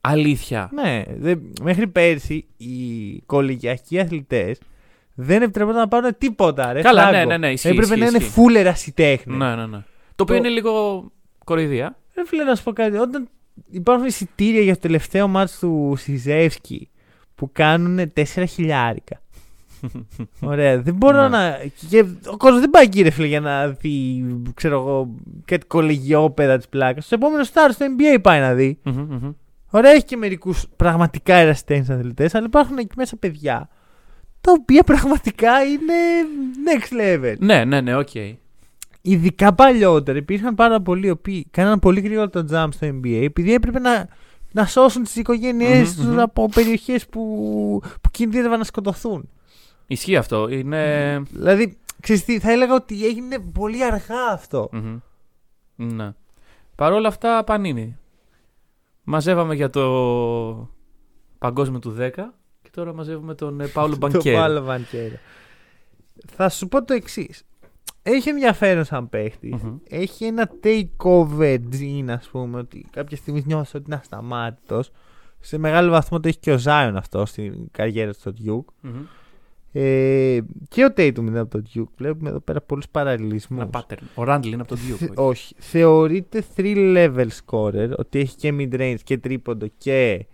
[0.00, 0.70] Αλήθεια.
[0.74, 4.60] Ναι, δε, μέχρι πέρσι οι κολεγιακοί αθλητές
[5.14, 6.72] δεν επιτρεπόταν να πάρουν τίποτα.
[6.72, 7.16] Ρε, Καλά, φράγκο.
[7.18, 8.30] ναι, ναι, ναι, ισχύει, Έπρεπε ισχύει, να είναι ισχύει.
[8.30, 9.36] φούλε ερασιτέχνες.
[9.38, 9.82] Ναι, ναι, ναι.
[10.14, 11.04] Το οποίο Το- είναι λίγο
[11.44, 11.96] κοροϊδία.
[12.16, 12.96] Ρε φίλε, να σου πω κάτι.
[12.96, 13.28] Όταν
[13.70, 16.90] υπάρχουν εισιτήρια για το τελευταίο μάτς του Σιζεύσκι
[17.34, 19.22] που κάνουν 4 χιλιάρικα.
[20.40, 20.80] Ωραία.
[20.82, 21.28] Δεν μπορώ Ναι.
[21.28, 21.58] να.
[21.88, 26.56] Και ο κόσμος δεν πάει εκεί, ρε φίλε, για να δει, ξέρω εγώ, κάτι κολεγιόπεδα
[26.56, 27.04] της πλάκας.
[27.04, 28.78] Στο επόμενο star στο NBA πάει να δει.
[28.82, 29.32] Μμμ, μμμ.
[29.70, 33.68] Ωραία, έχει και μερικούς πραγματικά ερασιτέχνες αθλητές, αλλά υπάρχουν εκεί μέσα παιδιά
[34.40, 35.94] τα οποία πραγματικά είναι
[36.66, 37.34] next level.
[37.38, 38.08] ναι, ναι, ναι, οκ.
[39.06, 43.54] Ειδικά παλιότερα υπήρχαν πάρα πολλοί οι οποίοι κάναν πολύ γρήγορα το jump στο NBA επειδή
[43.54, 44.08] έπρεπε να,
[44.52, 46.20] να σώσουν τις οικογένειές Μμμ, τους μμμ.
[46.20, 47.20] από περιοχές που,
[48.00, 49.28] που κινδύνευαν να σκοτωθούν.
[49.86, 50.48] Ισχύει αυτό.
[50.48, 51.22] Είναι.
[51.30, 54.68] Δηλαδή, ξέρεις τι, θα έλεγα ότι έγινε πολύ αργά αυτό.
[54.72, 54.98] Μμμ.
[55.76, 56.12] Ναι.
[56.74, 57.96] Παρ' όλα αυτά, πανίνι.
[59.04, 60.68] Μαζεύαμε για το
[61.38, 62.10] παγκόσμιο του 10
[62.62, 64.38] και τώρα μαζεύουμε τον ε, Πάολο Το Μπανκέρο.
[64.38, 65.16] Πάλο Μπανκέρο.
[66.26, 67.44] Θα σου πω το εξής.
[68.06, 69.62] Έχει ενδιαφέρον σαν παίχτης.
[69.62, 69.76] Μμμ.
[69.88, 74.90] Έχει ένα takeover gene, ας πούμε, ότι κάποια στιγμή νιώθεις ότι είναι ασταμάτητος.
[75.40, 78.72] Σε μεγάλο βαθμό το έχει και ο Zion αυτό στην καριέρα του στο Duke.
[78.80, 79.02] Μμμ.
[79.76, 80.38] Ε,
[80.68, 81.88] και ο Tatum είναι από το Duke.
[81.96, 83.62] Βλέπουμε εδώ πέρα πολλούς παραλληλισμούς.
[83.62, 84.02] Ένα pattern.
[84.14, 84.94] Ο Ράντλ είναι από τον Duke.
[85.08, 85.12] όχι.
[85.14, 85.54] Όχι.
[85.58, 90.26] Θεωρείται 3 level scorer, ότι έχει και mid range και τρίποντο και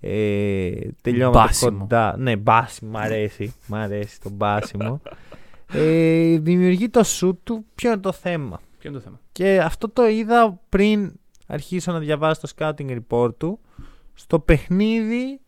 [0.00, 0.70] ε,
[1.02, 1.78] τελειώματα Μπάσιμο.
[1.78, 2.16] κοντά.
[2.18, 3.54] Ναι, μπάσιμο, μ' αρέσει.
[3.66, 5.00] Μ' αρέσει το μπάσιμο.
[5.72, 7.64] ε, δημιουργεί το shoot του.
[7.74, 11.12] Ποιο είναι το θέμα; Ποιο είναι το θέμα; Και αυτό το είδα πριν
[11.46, 13.60] αρχίσω να διαβάσω το scouting report του
[14.14, 15.40] στο παιχνίδι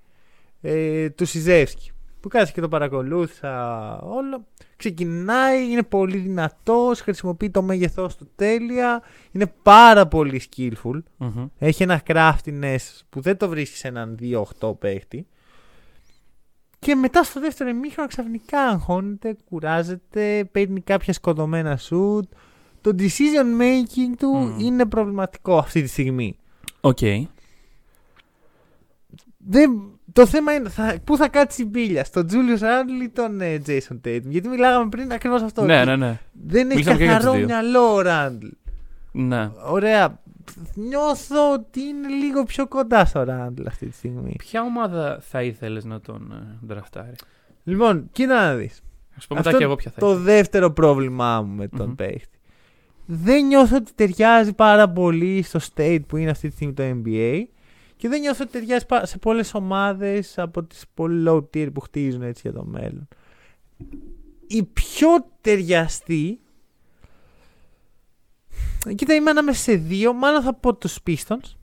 [0.60, 1.90] ε, του Σιζεύσκη.
[2.20, 4.46] Που κάθισε και το παρακολούθησα όλο.
[4.76, 9.02] Ξεκινάει, είναι πολύ δυνατός, χρησιμοποιεί το μέγεθός του τέλεια,
[9.32, 11.02] είναι πάρα πολύ skillful.
[11.16, 11.46] Μμμ.
[11.58, 14.18] Έχει ένα craftiness που δεν το βρίσκεις σε έναν
[14.60, 15.26] 2-8 παίχτη.
[16.79, 22.24] Και μετά στο δεύτερο ημίχρονο ξαφνικά αγχώνεται, κουράζεται, παίρνει κάποια σκοτωμένα σουτ.
[22.81, 24.59] Το decision making του Μμμ.
[24.59, 26.37] είναι προβληματικό αυτή τη στιγμή.
[26.81, 26.99] Οκ.
[29.37, 29.70] Δεν,
[30.12, 33.62] το θέμα είναι θα, πού θα κάτσει η μπίλια, στον Julius Randle ή τον ε,
[33.66, 35.64] Jason Tatum; Γιατί μιλάγαμε πριν ακριβώς αυτό.
[35.64, 36.18] Ναι, ότι ναι, ναι.
[36.33, 37.47] Δεν έχει Μιλήσαμε και για καθαρό τους δύο.
[37.49, 38.51] μυαλό ο Randle.
[39.12, 39.51] ναι.
[39.70, 40.20] Ωραία.
[40.74, 44.34] Νιώθω ότι είναι λίγο πιο κοντά στο Randle αυτή τη στιγμή.
[44.38, 47.14] Ποια ομάδα θα ήθελες να τον ε, ντραφτάρει;
[47.64, 48.82] Λοιπόν, κοίτα να δεις.
[49.22, 50.22] Α πω μετά Αυτό και εγώ ποια θα Το ήθελα.
[50.24, 51.94] δεύτερο πρόβλημά μου με τον Μμμ.
[51.94, 52.38] παίχτη.
[53.07, 57.42] Δεν νιώθω ότι ταιριάζει πάρα πολύ στο state που είναι αυτή τη στιγμή το NBA
[57.96, 61.80] και δεν νιώθω ότι ταιριάζει πα- σε πολλές ομάδες από τις πολύ low tier που
[61.80, 63.09] χτίζουν έτσι για το μέλλον.
[64.46, 65.09] Η πιο
[65.40, 66.40] ταιριαστή
[68.95, 70.12] Κοίτα, είμαι ανάμεσα σε δύο.
[70.12, 71.57] Μάλλον θα πω τους Pistons.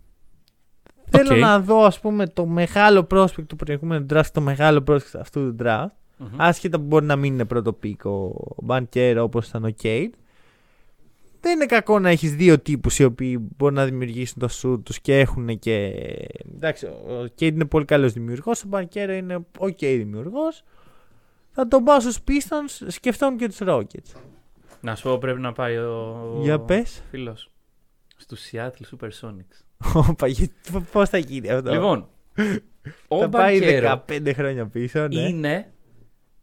[1.09, 1.39] Θέλω Οκ.
[1.39, 5.63] να δω, ας πούμε, το μεγάλο prospect του προηγούμενου draft, το μεγάλο prospect αυτού του
[5.63, 5.87] draft.
[6.17, 6.27] Μμμ.
[6.37, 10.13] Άσχετα που μπορεί να μην είναι πρώτο pick ο Banchero όπως ήταν ο Cade.
[11.39, 14.99] Δεν είναι κακό να έχεις δύο τύπους οι οποίοι μπορούν να δημιουργήσουν το σουτ τους
[14.99, 15.93] και έχουν και.
[16.55, 18.63] Εντάξει, ο Cade είναι πολύ καλός δημιουργός.
[18.63, 20.63] Ο Banchero είναι οκ δημιουργός.
[21.51, 24.15] Θα τον πάω στους Pistons, σκεφτόμουν και τους Rockets.
[24.85, 26.39] Να σου πω πρέπει να πάει ο.
[26.41, 27.03] Για πες.
[27.09, 27.51] Φίλος.
[28.15, 29.63] Στους Seattle Supersonics.
[30.91, 32.07] Πώς θα γίνει αυτό; Λοιπόν,
[33.07, 35.19] ο θα πάει Μπανκέρο 15 χρόνια πίσω, ναι.
[35.19, 35.73] είναι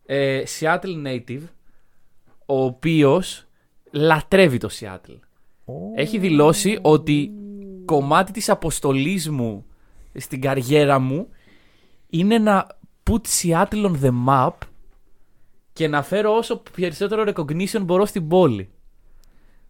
[0.06, 1.42] ε, Seattle native,
[2.46, 3.46] ο οποίος
[3.90, 5.18] λατρεύει το Seattle.
[5.64, 5.74] Ω.
[5.94, 7.30] Έχει δηλώσει ότι
[7.84, 9.64] κομμάτι της αποστολής μου
[10.14, 11.28] στην καριέρα μου
[12.08, 12.66] είναι να
[13.10, 14.52] put Seattle on the map
[15.72, 18.68] και να φέρω όσο περισσότερο recognition μπορώ στην πόλη.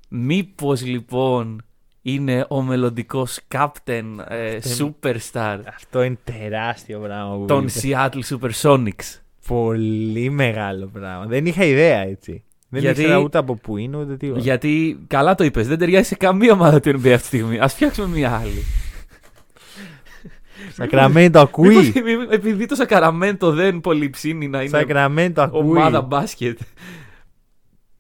[0.09, 1.63] Μήπως λοιπόν
[2.03, 7.85] είναι ο μελλοντικός captain ε, superstar Αυτό είναι τεράστιο πράγμα που των είπες.
[7.85, 9.21] Seattle Supersonics.
[9.47, 11.27] Πολύ μεγάλο πράγμα.
[11.27, 12.45] Δεν είχα ιδέα έτσι.
[12.69, 14.29] Δεν Γιατί- ήξερα ούτε από πού είναι ούτε τι.
[14.29, 17.59] Γιατί καλά το είπες, δεν ταιριάζει σε καμία ομάδα του NBA αυτή τη στιγμή.
[17.59, 18.63] Ας φτιάξουμε μια άλλη.
[20.73, 21.69] Σακραμέντο ακούει.
[21.69, 25.61] Μήπως, μη- επειδή το Σακραμέντο δεν πολύ ψήνει να είναι Σακραμέντο ακούει.
[25.61, 26.59] ομάδα μπάσκετ.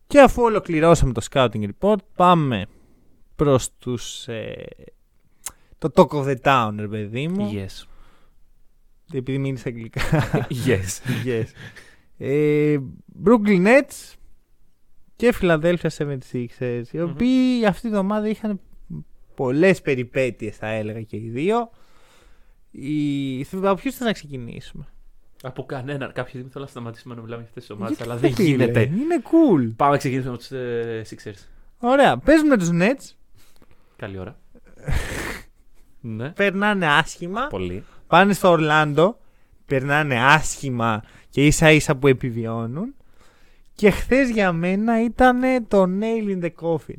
[0.06, 2.66] Και αφού ολοκληρώσαμε το scouting report, πάμε
[3.36, 4.28] προς τους...
[4.28, 4.64] Ε,
[5.78, 7.50] το talk of the town, ρε παιδί μου.
[7.54, 7.84] Yes.
[9.12, 10.00] Επειδή μείνεις αγγλικά.
[10.66, 11.24] Yes.
[11.26, 11.44] yes.
[12.18, 12.76] Ε,
[13.24, 14.14] Brooklyn Nets
[15.16, 18.60] και Philadelphia 76ers, οι οποίοι αυτή τη εβδομάδα είχαν
[19.34, 21.70] πολλές περιπέτειες, θα έλεγα και οι δύο.
[22.72, 23.46] Η...
[23.52, 24.86] Από ποιους θες να ξεκινήσουμε;
[25.42, 26.12] Από κανέναν.
[26.12, 28.48] Κάποια στιγμή θέλω να σταματήσουμε να μιλάμε για αυτές τις ομάδες, Γιατί, αλλά δεν φίλε,
[28.48, 28.80] γίνεται.
[28.80, 29.72] Είναι cool.
[29.76, 31.46] Πάμε να ξεκινήσουμε με τους ε, Sixers.
[31.78, 32.18] Ωραία.
[32.18, 33.14] Παίζουμε τους Nets.
[33.96, 34.36] Καλή ώρα.
[36.00, 36.30] ναι.
[36.30, 37.46] Περνάνε άσχημα.
[37.46, 37.84] Πολύ.
[38.06, 39.18] Πάνε στο Ορλάντο.
[39.66, 42.94] Περνάνε άσχημα και ίσα ίσα που επιβιώνουν.
[43.74, 46.98] Και χθες για μένα ήταν το nail in the coffin.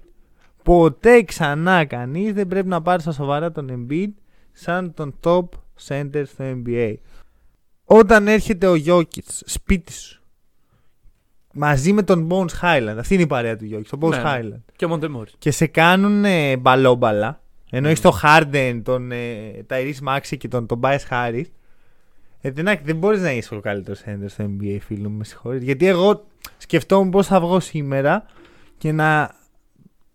[0.64, 4.12] Ποτέ ξανά κανείς δεν πρέπει να πάρει στα σοβαρά τον Embiid
[4.52, 5.46] σαν τον top
[5.88, 6.94] center στο NBA.
[7.86, 10.22] Όταν έρχεται ο Jokic σπίτι σου
[11.54, 14.22] μαζί με τον Bones Highland, αυτή είναι η παρέα του Jokic, τον Bones Ναι.
[14.26, 15.28] Highland, Και ο Μοντεμόρ.
[15.38, 17.92] και σε κάνουν ε, μπαλόμπαλα, ενώ Mm.
[17.92, 21.44] έχει τον Harden, τον ε, Tyrese Maxey και τον Tobias Harris,
[22.42, 25.64] ε, δεν, δεν μπορείς να είσαι ο καλύτερος center στο NBA, φίλο μου, με συγχωρείτε.
[25.64, 26.26] Γιατί εγώ
[26.58, 28.26] σκεφτόμουν πώς θα βγω σήμερα
[28.78, 29.36] και να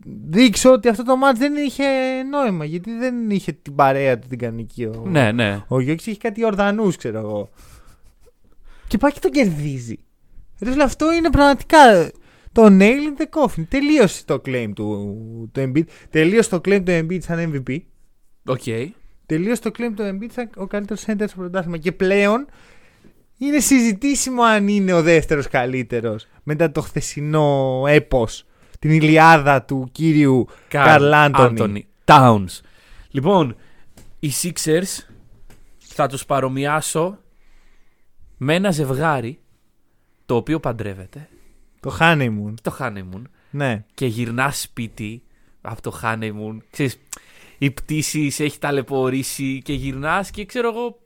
[0.05, 1.85] δείξω ότι αυτό το match δεν είχε
[2.31, 2.65] νόημα.
[2.65, 4.85] Γιατί δεν είχε την παρέα του την κανονική.
[4.85, 5.65] Ο, Ναι, ναι.
[5.69, 7.51] ο Γιώργης είχε κάτι Ορδανούς, ξέρω εγώ.
[8.89, 9.99] Και πάει και τον κερδίζει.
[10.61, 12.11] Ρε φίλε, αυτό είναι πραγματικά
[12.53, 13.65] το nail in the coffin.
[13.69, 15.85] Τελείωσε το claim του, του Embiid.
[16.11, 17.79] Τελείωσε το claim του Embiid σαν MVP.
[18.45, 18.63] Οκ.
[19.27, 21.77] Τελείωσε το claim του Embiid σαν ο καλύτερος center στο πρωτάθλημα.
[21.77, 22.47] Και πλέον
[23.39, 28.47] είναι συζητήσιμο αν είναι ο δεύτερος καλύτερος μετά το χθεσινό έπος
[28.79, 31.87] την Ηλιάδα του κύριου Καρλ Άντωνη.
[32.05, 32.61] Towns.
[33.11, 33.57] Λοιπόν,
[34.19, 35.05] οι Sixers
[35.79, 37.19] θα τους παρομοιάσω
[38.37, 39.41] με ένα ζευγάρι
[40.27, 41.29] το οποίο παντρεύεται
[41.81, 42.55] Το honeymoon.
[42.63, 43.85] το honeymoon Ναι.
[43.95, 45.23] και γυρνά σπίτι
[45.61, 46.57] από το honeymoon.
[46.71, 46.97] Ξέρεις,
[47.59, 50.99] η πτήση σε έχει ταλαιπωρήσει και γυρνάς και ξέρω εγώ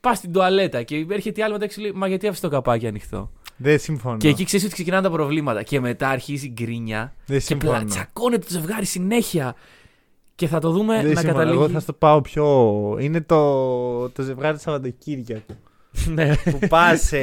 [0.00, 3.30] πας στην τουαλέτα και έρχεται η άλλη μεταξύ λέει Μα γιατί άφησε το καπάκι ανοιχτό;
[3.62, 4.16] Δεν συμφωνώ.
[4.16, 5.62] Και εκεί ξέρεις ότι ξεκινάνε τα προβλήματα.
[5.62, 7.72] Και μετά αρχίζει η γκρίνια Δεν και συμφωνώ.
[7.72, 9.54] πλατσακώνεται το ζευγάρι συνέχεια.
[10.34, 11.32] Και θα το δούμε Δεν να συμφωνώ.
[11.32, 11.56] καταλήγει.
[11.56, 12.46] Εγώ θα στο πάω πιο.
[13.00, 15.54] Είναι το, το ζευγάρι του Σαββατοκύριακου.
[16.14, 16.34] ναι.
[16.36, 17.18] που πας σε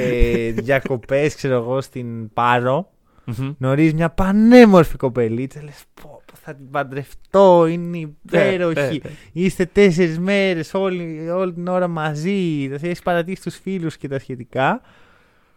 [0.51, 2.89] διακοπές, ξέρω εγώ, στην Πάρο
[3.25, 3.53] Μμμ.
[3.59, 5.63] Γνωρίζεις μια πανέμορφη κοπελίτσα.
[5.63, 8.75] Λες, πω, πω, θα την παντρευτώ, είναι Ναι, υπέροχη.
[8.75, 9.11] ναι, ναι.
[9.31, 12.67] Είστε τέσσερις μέρες όλη, όλη την ώρα μαζί.
[12.69, 14.81] Θα έχεις παρατήσει τους φίλους και τα σχετικά.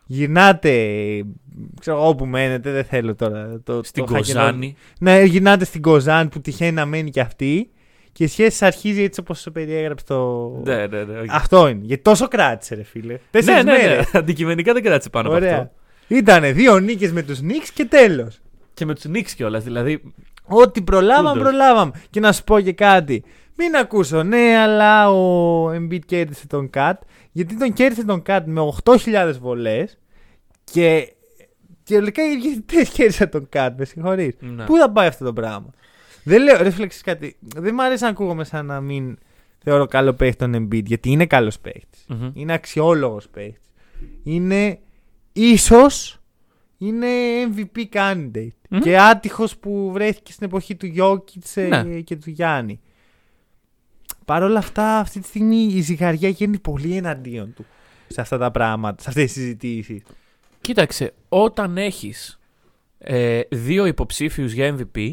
[0.07, 0.73] Γυρνάτε,
[1.81, 3.61] ξέρω εγώ όπου μένετε, δεν θέλω τώρα.
[3.65, 4.77] Το, Στην το χακερό- Κοζάνη.
[5.01, 7.71] Ναι, γυρνάτε στην Κοζάνη που τυχαίνει να μένει και αυτή.
[8.13, 10.49] Και η σχέση σας αρχίζει έτσι όπως το περιέγραψε το.
[10.65, 11.19] Ναι, ναι, ναι.
[11.21, 11.27] οκ.
[11.29, 11.81] Αυτό είναι.
[11.85, 13.13] Γιατί τόσο κράτησε, ρε φίλε.
[13.13, 13.79] Ναι, Τέσσερις ναι, ναι.
[13.87, 14.15] μέρες.
[14.15, 15.57] Αντικειμενικά δεν κράτησε πάνω από Ωραία.
[15.57, 15.71] αυτό.
[16.09, 18.41] Ήτανε δύο νίκες με τους Νίξ και τέλος.
[18.75, 19.65] Και με τους Νίξ κιόλας.
[19.65, 20.03] Δηλαδή.
[20.45, 21.43] Ό,τι προλάβαμε, Kudos.
[21.43, 21.93] προλάβαμε.
[22.11, 23.25] Και να σου πω και κάτι.
[23.57, 27.03] Μην ακούσω, ναι, αλλά ο Embiid κέρδισε τον KAT.
[27.33, 29.99] Γιατί τον κέρδισε τον Κατ με 8.000 βολές
[30.65, 31.13] και.
[31.85, 34.37] Και ολικά οι διαιτητέ κέρδισαν τον Κατ, με συγχωρείς.
[34.41, 34.65] Ναι.
[34.65, 35.71] Πού θα πάει αυτό το πράγμα;
[36.25, 37.37] Δεν λέω, ρε φίλε, ξέρεις κάτι.
[37.41, 39.19] Δεν μου αρέσει να ακούγομαι σαν να μην
[39.59, 42.05] θεωρώ καλό παίχτη τον Embiid, γιατί είναι καλός παίχτης.
[42.09, 42.31] Μμμ.
[42.35, 43.73] Είναι αξιόλογος παίχτης.
[44.23, 44.79] Είναι
[45.33, 46.21] ίσως
[46.79, 47.07] είναι
[47.55, 48.49] MVP candidate.
[48.69, 48.81] Μμμ.
[48.81, 52.01] Και άτυχος που βρέθηκε στην εποχή του Γιώκητ Ναι.
[52.01, 52.81] και του Γιάννη.
[54.33, 57.67] Παρ' όλα αυτά, αυτή τη στιγμή η ζυγαριά γίνει πολύ εναντίον του
[58.07, 60.03] σε αυτά τα πράγματα, σε αυτές τις συζητήσεις.
[60.61, 62.41] Κοίταξε, όταν έχεις
[62.99, 65.13] ε, δύο υποψήφιους για MVP,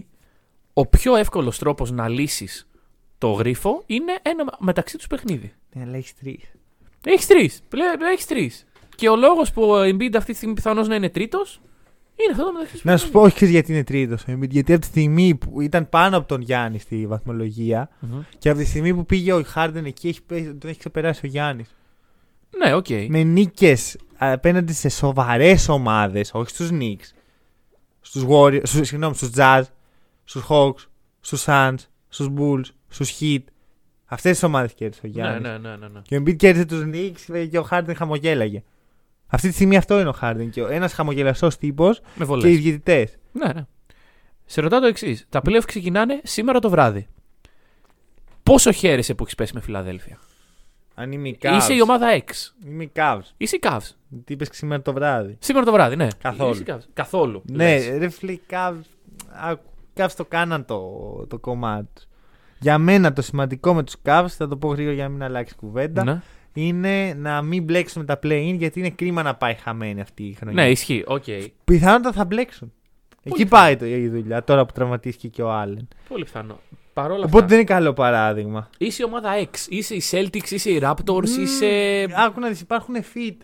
[0.73, 2.67] ο πιο εύκολος τρόπος να λύσεις
[3.17, 5.53] το γρίφο είναι ένα μεταξύ τους παιχνίδι.
[5.73, 6.51] Ναι, αλλά έχεις τρεις.
[7.05, 7.61] Έχεις τρεις.
[8.11, 8.65] Έχεις τρεις.
[8.95, 11.61] Και ο λόγος που ο Embiid αυτή τη στιγμή πιθανώς να είναι τρίτος
[12.23, 14.23] είναι αυτό το μεταξύ του Να σου πω, όχι ξέρεις γιατί είναι τρίτος.
[14.49, 18.19] Γιατί από τη στιγμή που ήταν πάνω από τον Γιάννη στη βαθμολογία Μμμ.
[18.37, 21.29] και από τη στιγμή που πήγε ο Χάρντεν εκεί, έχει, πέσει- τον έχει ξεπεράσει ο
[21.29, 21.75] Γιάννης.
[22.57, 22.85] Ναι, οκ.
[23.07, 27.13] Με νίκες απέναντι σε σοβαρές ομάδες, όχι στους Knicks,
[28.01, 29.61] στους Warriors, στους, συγγνώμη, στους Jazz,
[30.23, 30.87] στους Hawks,
[31.19, 31.75] στους Suns,
[32.09, 33.43] στους Bulls, στους Heat.
[34.05, 35.41] Αυτές τις ομάδες κέρδισε ο Ναι, Γιάννης.
[35.49, 35.99] ναι, ναι, ναι, ναι.
[36.03, 38.63] Και ο Embiid κέρδισε τους Knicks και ο Χάρντεν χαμογέλαγε.
[39.31, 40.49] Αυτή τη στιγμή αυτό είναι ο Χάρντεν.
[40.49, 42.57] Και ένας χαμογελαστός τύπος Με και οι βολές.
[42.59, 43.09] διαιτητέ.
[43.31, 43.65] Ναι, ναι.
[44.45, 45.25] Σε ρωτάω το εξής.
[45.29, 47.07] Τα playoff ξεκινάνε σήμερα το βράδυ.
[48.43, 50.17] Πόσο χαίρεσαι που έχεις πέσει με Φιλαδέλφια;
[50.95, 51.55] Αν είμαι οι Cavs.
[51.57, 52.31] Είσαι η ομάδα X.
[52.67, 53.21] Είμαι οι Cavs.
[53.37, 53.89] Είσαι οι Cavs.
[54.25, 56.07] Τι είπες σήμερα το βράδυ; Σήμερα το βράδυ, ναι.
[56.21, 56.51] Καθόλου.
[56.51, 56.83] Είσαι οι Cavs.
[56.93, 57.41] Καθόλου.
[57.45, 57.97] Ναι, λες.
[57.97, 58.81] ρε φίλε, οι Cavs,
[59.45, 59.55] α, οι
[59.97, 60.81] Cavs το κάναν το,
[61.27, 62.03] το κομμάτι τους.
[62.59, 65.55] Για μένα το σημαντικό με τους Cavs, θα το πω γρήγορα για να μην αλλάξει
[65.55, 66.21] κουβέντα, Ναι.
[66.67, 70.33] Είναι να μην μπλέξουν με τα play-in γιατί είναι κρίμα να πάει χαμένη αυτή η
[70.33, 70.63] χρονιά.
[70.63, 71.03] ναι, ισχύει.
[71.07, 71.23] Οκ.
[71.63, 72.73] Πιθανότατα θα μπλέξουν.
[73.23, 75.87] Εκεί πάει το, η δουλειά τώρα που τραυματίστηκε και ο Άλεν.
[76.07, 76.59] Πολύ πιθανό.
[76.93, 77.47] Παρ' όλα Οπότε αυτά.
[77.47, 78.69] δεν είναι καλό παράδειγμα.
[78.77, 79.55] Είσαι η ομάδα X.
[79.69, 82.05] Είσαι οι Celtics, είσαι οι Raptors, Μμμ, είσαι.
[82.15, 83.35] Άκου να δεις, υπάρχουν fit.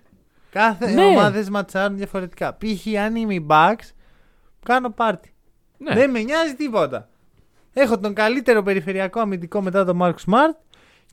[0.49, 1.05] Κάθε Ναι.
[1.05, 2.53] ομάδες ματσάρουν διαφορετικά.
[2.57, 2.97] Π.χ.
[2.99, 3.89] αν είμαι η Bucks,
[4.65, 5.33] κάνω πάρτι.
[5.77, 5.93] Ναι.
[5.93, 7.09] Δεν με νοιάζει τίποτα.
[7.73, 10.55] Έχω τον καλύτερο περιφερειακό αμυντικό μετά τον Mark Smart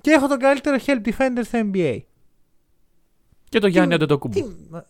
[0.01, 1.99] και έχω τον καλύτερο help defender στο NBA.
[3.49, 4.41] Και το Γιάννη Τι- Αντετοκούμπο.
[4.41, 4.85] Τι, μα-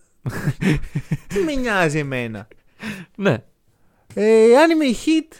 [1.29, 2.49] τι με νοιάζει εμένα.
[3.17, 3.43] Ναι.
[4.15, 5.35] Ε, αν είμαι η Heat,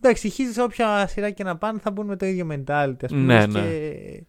[0.00, 2.94] εντάξει, οι Heat σε όποια σειρά και να πάνε θα μπουν με το ίδιο mentality.
[3.04, 3.60] Ας πούμε, Ναι, λες ναι.
[3.60, 4.22] Και,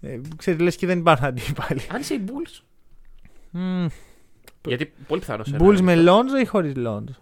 [0.00, 1.80] ε, ξέρεις, λες και δεν υπάρχουν αντίπαλοι.
[1.90, 2.60] Αν είσαι οι Bulls.
[3.50, 3.86] Μμμ.
[4.66, 7.14] Γιατί πολύ πιθανό σε Bulls ένα- με Lonzo ή χωρίς Lonzo;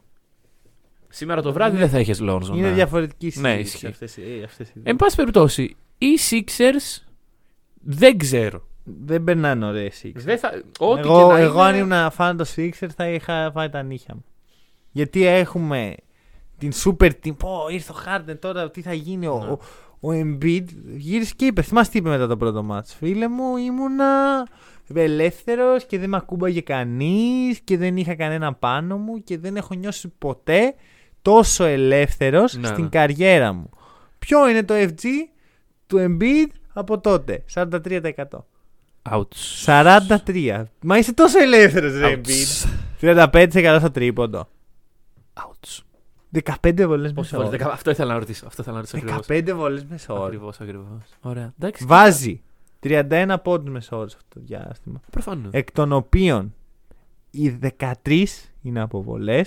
[1.08, 2.48] Σήμερα το βράδυ δεν θα έχεις Lonzo.
[2.54, 2.74] Είναι ναι.
[2.74, 3.86] διαφορετική Ναι, συζήτηση ισχύει.
[3.86, 7.02] αυτές, ε, αυτές οι Εν πάση περιπτώσει, οι Sixers
[7.74, 8.66] δεν ξέρω.
[8.84, 10.12] Δεν περνάνε ωραίε Sixers.
[10.14, 10.62] Δεν θα...
[10.78, 11.96] Ό,τι εγώ, και να εγώ αν είναι...
[11.96, 14.24] ήμουν φαν των Sixers θα είχα φάει τα νύχια μου.
[14.90, 15.94] Γιατί έχουμε
[16.58, 17.36] την super team.
[17.36, 19.26] Πω, ήρθε ο Harden τώρα, τι θα γίνει.
[19.26, 19.28] Ναι.
[19.28, 19.58] Ο,
[20.00, 20.64] ο, ο Embiid
[20.96, 21.62] γύρισε και είπε.
[21.62, 22.94] Θυμάσαι τι είπε μετά το πρώτο μάτς.
[22.94, 24.46] Φίλε μου, ήμουνα
[24.94, 29.74] ελεύθερος και δεν με ακούμπαγε κανείς και δεν είχα κανένα πάνω μου και δεν έχω
[29.74, 30.74] νιώσει ποτέ
[31.22, 32.88] τόσο ελεύθερος Ναι, στην ναι.
[32.88, 33.70] καριέρα μου.
[34.18, 35.04] Ποιο είναι το FG
[35.88, 38.44] του Embiid από τότε, 43%.
[39.10, 39.64] Ouch.
[39.64, 40.64] 43.
[40.82, 42.26] Μα είσαι τόσο ελεύθερος, ρε Ouch.
[42.28, 42.68] Embiid.
[43.00, 44.48] 35% στο τρίποντο.
[45.34, 45.78] Ouch.
[46.32, 47.44] 15 βολές Πόσες μεσόωρο.
[47.44, 48.46] φορές, δεκα- Αυτό ήθελα να ρωτήσω.
[48.46, 49.26] Αυτό ήθελα να ρωτήσω ακριβώς.
[49.26, 50.24] 15 βολές μεσόωρο.
[50.24, 50.86] Ακριβώς, ακριβώς.
[51.20, 51.52] Ωραία.
[51.58, 51.84] Εντάξει.
[51.86, 52.42] Βάζει
[52.80, 55.00] 31 πόντους μεσόωρο αυτό το διάστημα.
[55.10, 55.52] Προφανώς.
[55.52, 56.54] Εκ των οποίων
[57.30, 58.24] οι 13
[58.62, 59.40] είναι αποβολέ.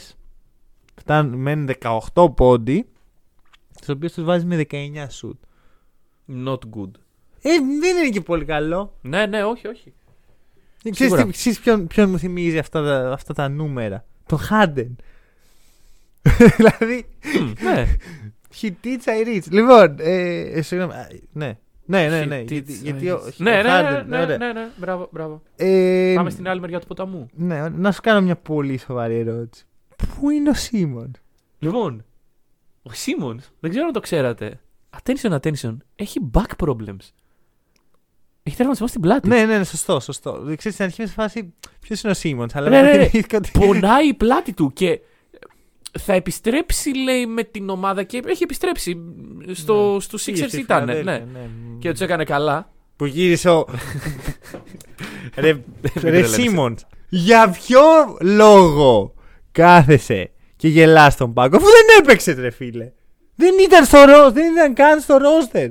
[0.96, 1.68] Φτάνουν μένουν
[2.14, 2.88] 18 πόντι.
[3.86, 5.42] Του οποίους τους βάζεις με 19 σουτ.
[6.46, 6.92] Not good.
[7.42, 7.50] Ε,
[7.80, 8.98] δεν είναι και πολύ καλό.
[9.02, 9.94] Ναι, ναι, όχι, όχι.
[10.78, 11.24] Ξέρεις, Σίγουρα.
[11.26, 14.90] τι- ξέρεις ποιον, ποιον μου θυμίζει αυτά τα, αυτά τα νούμερα; Το Harden.
[16.58, 17.06] δηλαδή,
[17.40, 17.98] Μμ, Ναι.
[18.62, 19.44] he teach I reach.
[19.50, 20.94] Λοιπόν, ε, ε, συγγνώμη.
[20.94, 21.58] α, Ναι.
[21.86, 22.42] Ναι, ναι, ναι.
[22.42, 24.38] He Γιατί, did γιατί ο, say- Ναι, ο ναι, Harden, ναι, ναι, ωραία.
[24.38, 24.68] ναι, ναι.
[24.78, 25.42] Μπράβο, μπράβο.
[25.56, 27.30] Ε, Πάμε στην άλλη μεριά του ποταμού.
[27.34, 29.66] Ναι, να σου κάνω μια πολύ σοβαρή ερώτηση.
[30.20, 31.12] Πού είναι ο Σίμον.
[31.60, 32.06] Λοιπόν,
[32.84, 34.60] ο Σίμον, δεν ξέρω αν το ξέρατε.
[34.98, 35.78] Attention, attention.
[35.96, 37.06] Έχει back problems.
[38.44, 39.28] Έχει τραυματισμό στην πλάτη.
[39.28, 40.32] Ναι, ναι, ναι, σωστό, σωστό.
[40.44, 42.56] Ξέρεις, στην αρχή μες σε φάση ποιος είναι ο Σίμονς.
[42.56, 43.06] Αλλά Ναι, ναι, ναι.
[43.06, 45.00] θυμήθηκα ότι- Πονάει η πλάτη του και
[46.00, 48.98] θα επιστρέψει, λέει, με την ομάδα και έχει επιστρέψει.
[49.52, 50.80] Στο, στους Πήγε Sixers στη ήταν.
[50.88, 51.40] Φιλαδέλφια, Ναι.
[51.40, 51.48] ναι.
[51.80, 52.72] Και τους έκανε καλά.
[52.96, 53.66] Που γύρισε ο.
[55.36, 55.62] ρε ρε
[55.94, 56.34] τρελαίνεσαι.
[56.42, 57.82] Σίμονς, για ποιο
[58.22, 59.14] λόγο
[59.52, 62.92] κάθεσαι και γελάς στον πάγκο, αφού δεν έπαιξες, ρε φίλε.
[63.42, 65.70] Δεν ήταν στο ρο, δεν ήταν καν στο ρόστερ.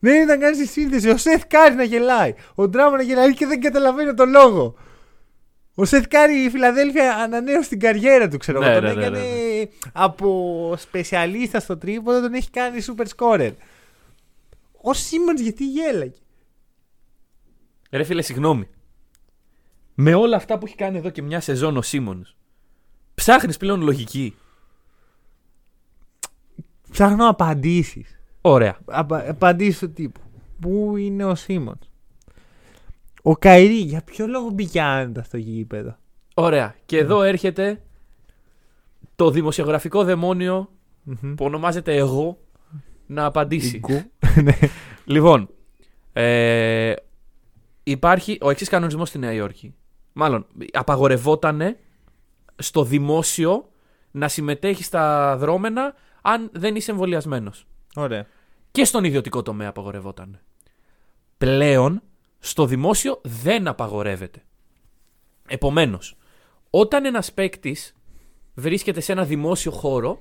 [0.00, 1.08] Δεν ήταν καν στη σύνθεση.
[1.08, 2.34] Ο Σεθ Κάρι να γελάει.
[2.54, 4.74] Ο Ντράμοντ να γελάει και δεν καταλαβαίνω τον λόγο.
[5.74, 8.74] Ο Σεθ Κάρι η Φιλαδέλφια ανανέωσε την καριέρα του, ξέρω Ναι, εγώ.
[8.74, 13.52] Τον ναι, ναι, έκανε ναι, από σπεσιαλίστα στο τρίποντο, τον έχει κάνει super scorer.
[14.80, 16.18] Ο Σίμονς γιατί γέλαγε;
[17.90, 18.68] Ρε φίλε, συγγνώμη.
[19.94, 22.36] Με όλα αυτά που έχει κάνει εδώ και μια σεζόν ο Σίμονς,
[23.14, 24.34] ψάχνεις πλέον λογική.
[26.90, 28.20] Ψάχνω απαντήσεις.
[28.40, 28.78] Ωραία.
[29.28, 30.20] Απαντήσεις του τύπου.
[30.60, 31.78] Πού είναι ο Σίμον.
[33.22, 35.96] Ο Καϊρή, για ποιο λόγο μπήκε άνετα στο γήπεδο;
[36.34, 36.74] Ωραία.
[36.86, 37.82] Και εδώ έρχεται
[39.16, 40.70] το δημοσιογραφικό δαιμόνιο
[41.02, 41.34] Μμμ.
[41.34, 42.38] που ονομάζεται εγώ
[43.06, 43.78] να απαντήσει.
[43.78, 44.02] Γκου.
[44.42, 44.52] Ναι.
[45.04, 45.48] Λοιπόν,
[46.12, 46.92] ε,
[47.82, 49.74] υπάρχει ο εξής κανονισμός στη Νέα Υόρκη.
[50.12, 51.76] Μάλλον, απαγορευότανε
[52.56, 53.68] στο δημόσιο
[54.10, 57.66] να συμμετέχει στα δρόμενα αν δεν είσαι εμβολιασμένος.
[57.94, 58.26] Ωραία.
[58.70, 60.40] Και στον ιδιωτικό τομέα απαγορευόταν.
[61.38, 62.02] Πλέον,
[62.38, 64.42] στο δημόσιο δεν απαγορεύεται.
[65.48, 66.16] Επομένως,
[66.70, 67.96] όταν ένας παίκτης
[68.54, 70.18] βρίσκεται σε ένα δημόσιο χώρο,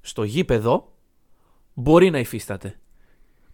[0.00, 0.92] στο γήπεδο,
[1.74, 2.78] μπορεί να υφίσταται.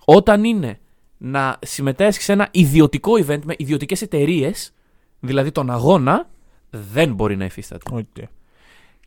[0.05, 0.81] Όταν είναι
[1.19, 4.73] να συμμετέχει σε ένα ιδιωτικό event με ιδιωτικές εταιρείες,
[5.21, 6.31] δηλαδή τον αγώνα,
[6.71, 7.91] δεν μπορεί να υφίσταται.
[7.93, 8.25] Okay.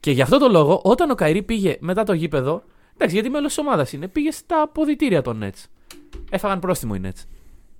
[0.01, 3.47] Και γι' αυτό το λόγο, όταν ο Καϊρή πήγε μετά το γήπεδο, εντάξει, γιατί μέλος
[3.47, 5.65] της ομάδας είναι, πήγε στα αποδητήρια των Nets.
[6.29, 7.25] Έφαγαν πρόστιμο οι Nets.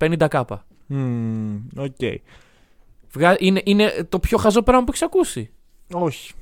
[0.06, 0.66] 50 κάπα.
[1.76, 2.20] Οκ.
[3.12, 3.36] Βγα...
[3.38, 5.50] Είναι, είναι το πιο χαζό πράγμα που έχεις ακούσει.
[5.92, 6.32] Όχι.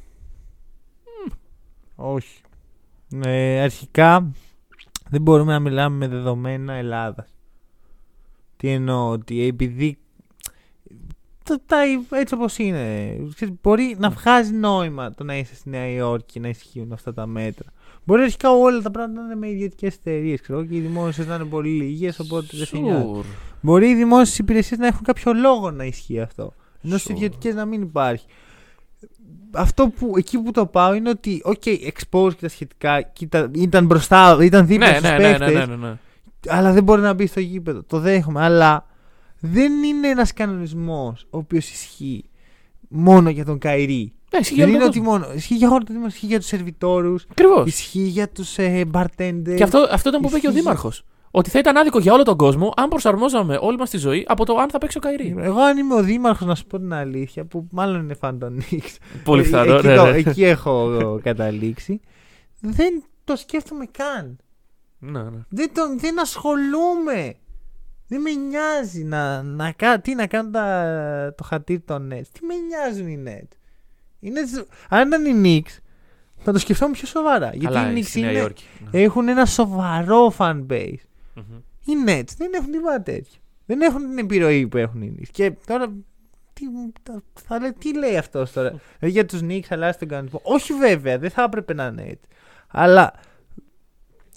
[1.97, 2.41] Όχι.
[3.25, 4.31] Ε, αρχικά
[5.09, 7.35] δεν μπορούμε να μιλάμε με δεδομένα Ελλάδας.
[8.57, 9.99] Τι εννοώ, ότι επειδή
[11.51, 11.61] τα,
[12.09, 16.33] τα, έτσι όπως είναι, ξέρεις, μπορεί να βγάζει νόημα το να είσαι στη Νέα Υόρκη
[16.33, 17.69] και να ισχύουν αυτά τα μέτρα.
[18.05, 21.45] Μπορεί αρχικά όλα τα πράγματα να είναι με ιδιωτικές εταιρείες και οι δημόσιες να είναι
[21.45, 23.05] πολύ λίγες, οπότε δεν σε νοιάζει.
[23.15, 23.25] Sure.
[23.61, 26.55] Μπορεί οι δημόσιες υπηρεσίες να έχουν κάποιο λόγο να ισχύει αυτό.
[26.85, 27.17] Ενώ στις Sure.
[27.17, 28.27] ιδιωτικές να μην υπάρχει.
[29.53, 33.87] Αυτό που εκεί που το πάω είναι ότι, OK, expose και τα σχετικά κοίτα, ήταν
[33.87, 35.97] μπροστά, ήταν δίπλα Ναι, στους ναι, ναι, ναι, παίκτες, ναι, ναι, ναι.
[36.47, 37.83] αλλά δεν μπορεί να μπει στο γήπεδο.
[37.83, 38.45] Το δέχομαι.
[38.45, 38.87] Αλλά
[39.41, 42.25] δεν είναι ένας κανονισμός ο οποίος ισχύει
[42.89, 44.13] μόνο για τον Καϊρή.
[44.33, 45.25] Ναι, ισχύει για Δεν όλο είναι τον ότι κόσμο.
[45.27, 45.37] μόνο.
[45.39, 47.67] Ισχύει για όλο τον κόσμο, ισχύει για τους σερβιτόρους, Ακριβώς.
[47.69, 49.55] ισχύει για τους ε, bartenders.
[49.57, 50.63] Και αυτό, αυτό ήταν που είπε και ο Ισχύει.
[50.63, 51.05] Δήμαρχος.
[51.33, 54.45] Ότι θα ήταν άδικο για όλο τον κόσμο αν προσαρμόζαμε όλη μας τη ζωή από
[54.45, 55.35] το αν θα παίξει ο Καϊρή.
[55.39, 58.53] Εγώ αν είμαι ο δήμαρχος, να σου πω την αλήθεια, που μάλλον είναι φαν των
[58.71, 58.97] Νίξ.
[59.25, 59.75] Πολύ Ε, πιθανό.
[59.75, 60.17] Εκεί, ναι, το- ναι.
[60.17, 62.01] εκεί έχω καταλήξει.
[62.61, 64.37] Δεν το σκέφτομαι καν.
[64.99, 65.39] Ναι, ναι.
[65.49, 67.35] Δεν, τον, δεν ασχολούμαι.
[68.11, 72.27] Δεν με νοιάζει να, να, κα- τι, να κάνω τα, το χατήρι των Nets.
[72.33, 73.57] Τι με νοιάζουν οι Nets.
[74.21, 75.79] Οι Nets αν ήταν οι Knicks,
[76.37, 77.51] θα το σκεφτόμουν πιο σοβαρά.
[77.51, 78.65] Γιατί Καλά, οι Knicks στη Νέα είναι, Υόρκη.
[78.91, 79.01] Ναι.
[79.03, 80.95] έχουν ένα σοβαρό fan base.
[81.35, 81.57] Μμμ.
[81.85, 83.41] Οι Nets δεν έχουν τίποτα τέτοιο.
[83.67, 85.29] Δεν έχουν την επιρροή που έχουν οι Knicks.
[85.33, 85.93] Και τώρα.
[86.53, 86.65] Τι,
[87.03, 90.41] θα- θα λέει, τι λέει αυτός τώρα; Δηλαδή για τους Knicks αλλάζει τον κανονισμό.
[90.45, 92.29] Όχι βέβαια, δεν θα έπρεπε να είναι έτσι.
[92.69, 93.13] Αλλά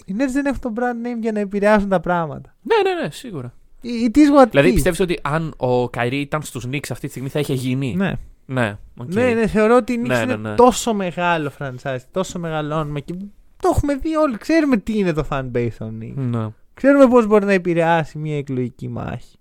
[0.04, 2.54] οι Nets δεν έχουν το brand name για να επηρεάσουν τα πράγματα.
[2.62, 3.54] Ναι, ναι, ναι, σίγουρα.
[3.84, 4.74] It is what it Δηλαδή is.
[4.74, 8.12] πιστεύεις ότι αν ο Καϊρή ήταν στους Knicks αυτή τη στιγμή θα είχε γίνει; Ναι.
[8.46, 9.14] Ναι, οκ.
[9.14, 10.54] ναι, ναι, θεωρώ ότι οι Knicks Ναι, είναι ναι, ναι.
[10.54, 13.14] τόσο μεγάλο franchise, τόσο μεγάλο όνομα και
[13.60, 14.36] το έχουμε δει όλοι.
[14.38, 16.12] Ξέρουμε τι είναι το fan base των Knicks.
[16.16, 16.46] Ναι.
[16.74, 19.36] Ξέρουμε πώς μπορεί να επηρεάσει μια εκλογική μάχη.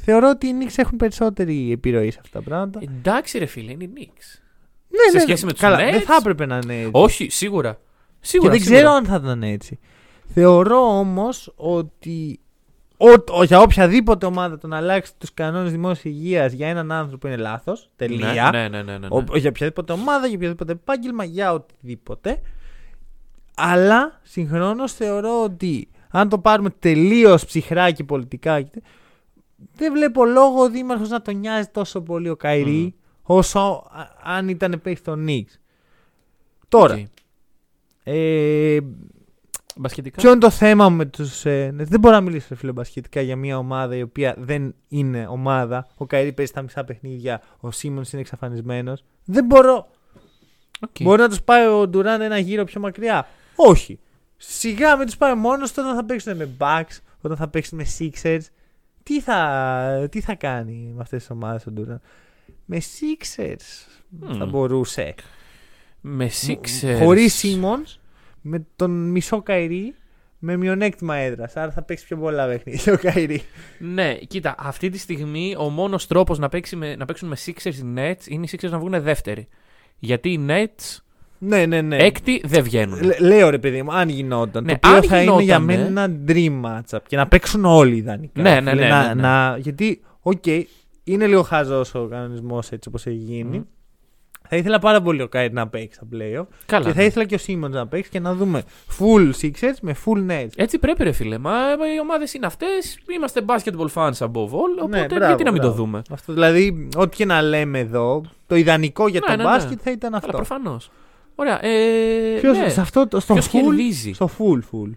[0.00, 2.80] Θεωρώ ότι οι Knicks έχουν περισσότερη επιρροή σε αυτά τα πράγματα.
[2.82, 4.40] Εντάξει, ρε φίλε, είναι οι Knicks.
[4.88, 5.90] Ναι, σε ναι, σχέση με τους καλά, Nets?
[5.92, 6.90] Δεν θα έπρεπε να είναι έτσι.
[6.92, 7.72] Όχι, σίγουρα.
[7.72, 7.78] και
[8.20, 8.50] Σίγουρα.
[8.50, 8.78] δεν σίγουρα.
[8.80, 9.78] ξέρω αν θα ήταν έτσι.
[10.34, 12.40] Θεωρώ όμως ότι
[13.10, 17.26] ο, ο- για οποιαδήποτε ομάδα το να αλλάξει τους κανόνες δημόσιας υγείας για έναν άνθρωπο
[17.28, 17.90] είναι λάθος.
[17.96, 18.50] Τελεία.
[18.52, 18.82] Ναι, ναι, ναι.
[18.82, 19.06] ναι, ναι.
[19.10, 22.40] Ο- για οποιαδήποτε ομάδα, για οποιαδήποτε επάγγελμα, για οτιδήποτε.
[23.56, 28.82] Αλλά συγχρόνως θεωρώ ότι αν το πάρουμε τελείως ψυχρά και πολιτικά, και τε-
[29.76, 33.58] δεν βλέπω λόγο ο Δήμαρχος να τον νοιάζει τόσο πολύ ο Καϊρή όσο
[33.92, 35.60] α- αν ήταν παίχτη των Νίξ.
[36.68, 37.00] Τώρα, Οκ.
[38.04, 38.78] ε,
[39.76, 41.44] Μπασκετικά; ποιο είναι το θέμα μου με τους.
[41.44, 44.74] Ε, ναι, δεν μπορώ να μιλήσω ρε φίλε μπασκετικά για μια ομάδα η οποία δεν
[44.88, 45.86] είναι ομάδα.
[45.96, 49.04] Ο Καϊρή παίζει τα μισά παιχνίδια, ο Σίμονς είναι εξαφανισμένος.
[49.24, 49.88] Δεν μπορώ.
[50.80, 50.96] Οκ.
[51.00, 53.98] Μπορεί να τους πάει ο Ντουράν ένα γύρο πιο μακριά; Όχι.
[54.36, 58.40] Σιγά μην τους πάει μόνος όταν θα παίξουν με Bucks, όταν θα παίξουν με Sixers.
[59.02, 62.00] τι θα, τι θα κάνει με αυτές τις ομάδες ο Durant.
[62.64, 63.86] Με Sixers
[64.36, 64.50] θα Μμ.
[64.50, 65.14] μπορούσε.
[66.00, 66.98] Με Sixers.
[66.98, 67.98] Χωρίς Simmons,
[68.46, 69.94] με τον μισό Καϊρή,
[70.38, 71.56] με μειονέκτημα έδρας.
[71.56, 73.42] Άρα θα παίξει πιο πολλά παιχνίδια ο Καϊρή.
[73.78, 77.74] Ναι, κοίτα, αυτή τη στιγμή ο μόνος τρόπος να, παίξει με, να παίξουν με Sixers
[77.74, 79.48] οι Nets είναι οι Sixers να βγουν δεύτεροι.
[79.98, 80.98] Γιατί οι Nets
[81.38, 81.96] ναι, ναι, ναι.
[81.96, 83.02] έκτη δεν βγαίνουν.
[83.02, 84.64] Λ- λέω ρε παιδί μου, αν γινόταν.
[84.64, 86.62] Ναι, το οποίο αν θα είναι για γινότανε- μένα ένα dream
[86.94, 88.42] matchup και να παίξουν όλοι ιδανικά.
[88.42, 89.20] Ναι, ναι, Φίλε, ναι, να- ναι, ναι.
[89.22, 90.44] να- γιατί, οκ,
[91.04, 93.58] είναι λίγο χαζός ο κανονισμός έτσι όπως έχει γίνει.
[93.58, 93.62] Μμ.
[94.54, 96.46] Θα ήθελα πάρα πολύ ο Κάιρ να παίξει στα playoff.
[96.66, 96.84] Καλά.
[96.86, 97.04] Και θα ναι.
[97.04, 98.62] ήθελα και ο Σίμονς να παίξει και να δούμε
[98.98, 100.48] full Sixers με full Nets.
[100.56, 101.38] Έτσι πρέπει, ρε φίλε.
[101.38, 101.52] Μα
[101.96, 102.98] οι ομάδες είναι αυτές.
[103.16, 104.74] Είμαστε basketball fans above all.
[104.82, 105.76] Οπότε Ναι, μπράβο, γιατί να μην μπράβο.
[105.76, 109.42] το δούμε; Αυτό δηλαδή, ό,τι και να λέμε εδώ, το ιδανικό για Ναι, το ναι,
[109.42, 109.56] ναι.
[109.56, 110.36] μπάσκετ θα ήταν Αλλά αυτό.
[110.36, 110.90] προφανώς.
[111.34, 111.64] Ωραία.
[111.64, 112.68] Ε, Ποιος, ναι.
[112.68, 114.90] σε αυτό, το- στο Ποιος full, κερδίζει; στο full full.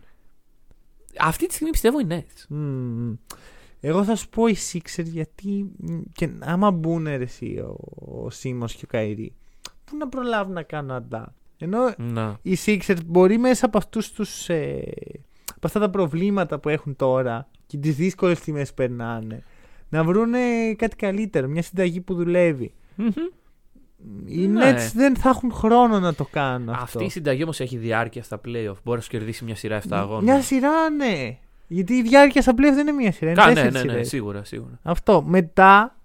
[1.20, 2.46] Αυτή τη στιγμή πιστεύω οι Nets.
[2.50, 3.14] Μμμ.
[3.80, 7.76] Εγώ θα σου πω οι Sixers γιατί μ, και άμα μπουν ρε εσύ ο,
[8.24, 9.34] ο Σίμος και ο Καϊρή
[9.92, 12.38] πού να προλάβουν να κάνουν αντά; Ενώ Να.
[12.42, 14.82] οι Sixers μπορεί μέσα από αυτούς τους ε,
[15.56, 19.44] από αυτά τα προβλήματα που έχουν τώρα και τις δύσκολες τιμές που περνάνε
[19.90, 20.34] να βρουν
[20.76, 22.74] κάτι καλύτερο, μια συνταγή που δουλεύει.
[22.96, 23.10] Μμμ.
[24.26, 24.72] Οι Ναι.
[24.74, 26.82] Nets δεν θα έχουν χρόνο να το κάνουν αυτό.
[26.84, 28.74] Αυτή η συνταγή όμως έχει διάρκεια στα playoff.
[28.84, 30.24] Μπορεί να σου κερδίσει μια σειρά 7 αγώνων.
[30.24, 31.38] Μια σειρά, ναι.
[31.68, 33.32] Γιατί η διάρκεια στα πλέον δεν είναι μια σειρά.
[33.32, 34.08] Είναι Κα, ναι, τέσσερις ναι, ναι, σειρές.
[34.08, 34.80] σίγουρα, σίγουρα.
[34.84, 35.22] Αυτό.
[35.28, 35.96] Μετά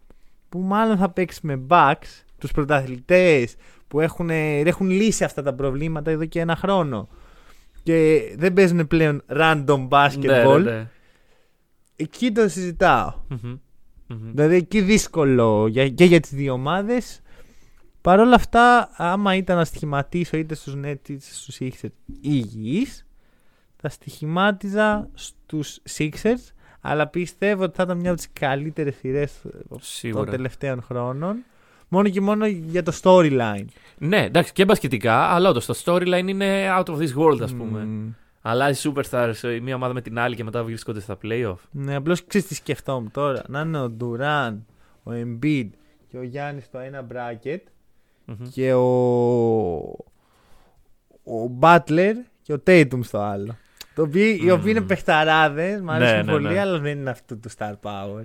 [0.48, 3.54] που μάλλον θα παίξει με Bucks, τους πρωταθλητές
[3.88, 7.08] που έχουν, έχουν λύσει αυτά τα προβλήματα εδώ και ένα χρόνο.
[7.82, 10.18] Και δεν παίζουν πλέον random basketball.
[10.18, 10.90] Ναι, ναι, ναι.
[11.96, 13.12] Εκεί το συζητάω.
[13.28, 13.58] Μμμ.
[14.06, 14.30] Μμμ.
[14.30, 17.20] Δηλαδή εκεί δύσκολο για, και για τις δύο ομάδες.
[18.00, 23.06] Παρ' όλα αυτά, άμα ήταν να στοιχηματίσω είτε στους Nets είτε στους Sixers υγιείς,
[23.76, 29.78] θα στοιχημάτιζα στους Sixers, αλλά πιστεύω ότι θα ήταν μια από τις καλύτερες σειρές των
[29.80, 30.30] Σίγουρα.
[30.30, 31.36] τελευταίων χρόνων.
[31.94, 33.64] Μόνο και μόνο για το storyline.
[33.98, 37.84] Ναι, εντάξει, και μπασκετικά, αλλά όντως το storyline είναι out of this world, ας πούμε.
[37.84, 38.10] Μμμ.
[38.42, 41.54] Αλλάζει superstars η μία ομάδα με την άλλη και μετά βρίσκονται στα playoff.
[41.70, 43.42] Ναι, απλώς ξέρεις τι σκεφτόμουν τώρα.
[43.48, 44.56] Να είναι ο Durant,
[45.02, 45.68] ο Embiid
[46.08, 47.58] και ο Γιάννης στο ένα bracket
[48.24, 48.36] Μμμ.
[48.52, 48.82] και ο,
[51.24, 52.12] ο Butler
[52.42, 53.56] και ο Tatum στο άλλο.
[53.94, 54.86] Το οποίο, Οι οποίοι είναι Μμμ.
[54.86, 56.58] παιχταράδες, μου αρέσουν Ναι, ναι, πολύ, ναι.
[56.60, 58.22] αλλά δεν είναι αυτού του star power.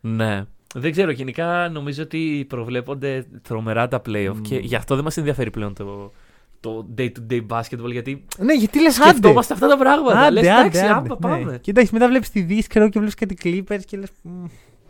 [0.00, 0.44] Ναι.
[0.76, 4.40] Δεν ξέρω, γενικά νομίζω ότι προβλέπονται τρομερά τα playoff Μμ.
[4.42, 6.12] και γι' αυτό δεν μας ενδιαφέρει πλέον το,
[6.60, 9.08] το day-to-day basketball γιατί Ναι, γιατί λες άντε.
[9.08, 10.30] σκεφτόμαστε αυτά τα πράγματα.
[10.30, 11.44] Λες, εντάξει, άμα πάμε.
[11.44, 11.58] Ναι.
[11.58, 14.08] Και εντάξει, μετά βλέπεις τη Δύση και βλέπεις κάτι Clippers και λες.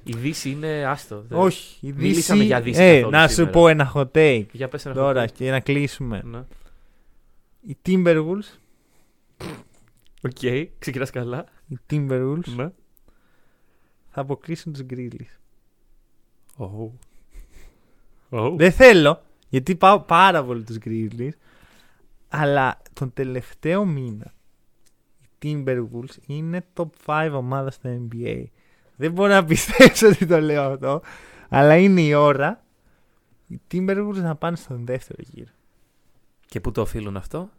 [0.04, 1.24] Η Δύση είναι άστο.
[1.28, 2.06] δεν- Όχι, η Δύση.
[2.08, 3.52] Μιλήσαμε για Δύση ε, καθόλου να σου σήμερα.
[3.52, 4.44] πω ένα hot take.
[4.52, 5.32] Για πες ένα Τώρα hot take.
[5.32, 6.22] και να κλείσουμε.
[6.24, 6.42] Ναι.
[7.66, 8.58] Οι Timberwolves,
[10.22, 11.44] OK, ξεκινάς καλά.
[11.68, 12.68] οι Timberwolves Ναι.
[14.10, 15.38] θα αποκλείσουν τους Grizzlies.
[16.56, 16.90] Oh.
[18.30, 18.54] Oh.
[18.56, 21.32] Δεν θέλω, γιατί πάω πάρα πολύ τους Grizzlies,
[22.28, 24.34] αλλά τον τελευταίο μήνα
[25.20, 28.44] οι Timberwolves είναι top 5 ομάδα στο NBA.
[28.96, 31.02] Δεν μπορώ να πιστέψω ότι το λέω αυτό,
[31.48, 32.64] αλλά είναι η ώρα
[33.46, 35.52] οι Timberwolves να πάνε στον δεύτερο γύρο.
[36.46, 37.50] Και πού το οφείλουν αυτό;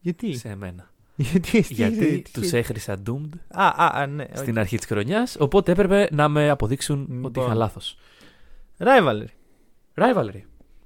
[0.00, 0.91] Γιατί; Σε εμένα.
[1.22, 4.24] Γιατί εσύ- Γιατί τι- τους έχρισα doomed Α, α, α, ναι.
[4.32, 7.44] στην αρχή της χρονιάς, οπότε έπρεπε να με αποδείξουν ότι Λοιπόν.
[7.44, 7.96] είχα λάθος.
[8.78, 9.26] Rivalry.
[9.94, 10.40] Rivalry.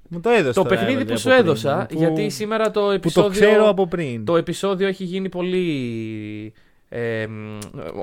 [0.09, 2.81] Μου το έδωσε Το παιχνίδι rivalry που σου από πριν, έδωσα, που- γιατί σήμερα το
[2.81, 3.29] που επεισόδιο...
[3.29, 4.25] το ξέρω από πριν.
[4.25, 6.53] Το επεισόδιο έχει γίνει πολύ
[6.89, 7.57] ε, μ,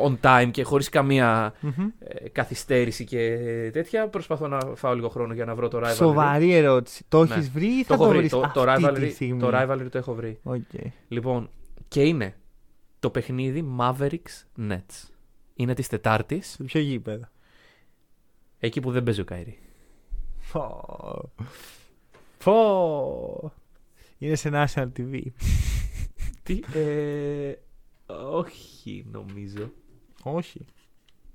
[0.07, 1.72] on time και χωρίς καμία Μμμ.
[1.99, 3.39] ε, καθυστέρηση και
[3.72, 4.09] τέτοια.
[4.09, 5.95] Προσπαθώ να φάω λίγο χρόνο για να βρω το rivalry.
[5.95, 7.05] Σοβαρή ερώτηση.
[7.09, 7.35] Το Ναι.
[7.35, 8.18] έχεις βρει ή Το θα έχω το βρει.
[8.18, 10.39] βρεις Το, το, αυτή τη rivalry, στιγμή; το rivalry το έχω βρει.
[10.43, 10.61] Οκ.
[11.09, 11.49] Λοιπόν,
[11.95, 12.37] και είναι
[12.99, 15.09] το παιχνίδι Mavericks Nets.
[15.55, 17.29] Είναι της Τετάρτης, Σε ποιο γήπεδο;
[18.59, 19.59] εκεί που δεν παίζει ο Καϊρή.
[20.53, 21.33] Πω.
[22.45, 23.53] Πω.
[24.19, 25.23] Είναι σε National TV.
[26.43, 27.55] Τι, ε,
[28.07, 29.73] όχι νομίζω.
[30.23, 30.67] Όχι.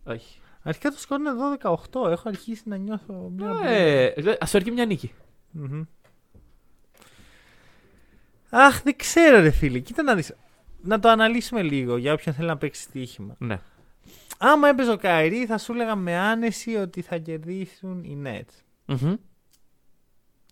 [0.03, 0.39] Όχι.
[0.62, 1.32] Αρχικά το σκορ είναι
[1.62, 2.10] 12-8.
[2.10, 3.60] Έχω αρχίσει να νιώθω μια.
[3.64, 5.14] Ε, ας φέρει και μια νίκη.
[5.51, 5.84] Μμμ.
[8.49, 9.80] Αχ, δεν ξέρω, ρε φίλε.
[9.80, 10.34] Κοίτα να δεις.
[10.82, 13.36] Να το αναλύσουμε λίγο για όποιον θέλει να παίξει στοίχημα.
[13.38, 13.59] Ναι.
[14.38, 18.63] Άμα έπαιζε ο Καϊρή, θα σου έλεγα με άνεση ότι θα κερδίσουν οι Nets.
[18.86, 19.13] Μμμ.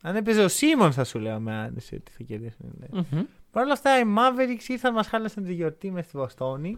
[0.02, 3.04] Αν έπαιζε ο Σίμονς, θα σου έλεγα με άνεση ότι θα κερδίσουν οι Nets.
[3.12, 3.22] Μμμ.
[3.52, 6.78] Παρ' όλα αυτά, οι Mavericks ήρθαν μας χάλασαν τη γιορτή με στη Βοστόνη.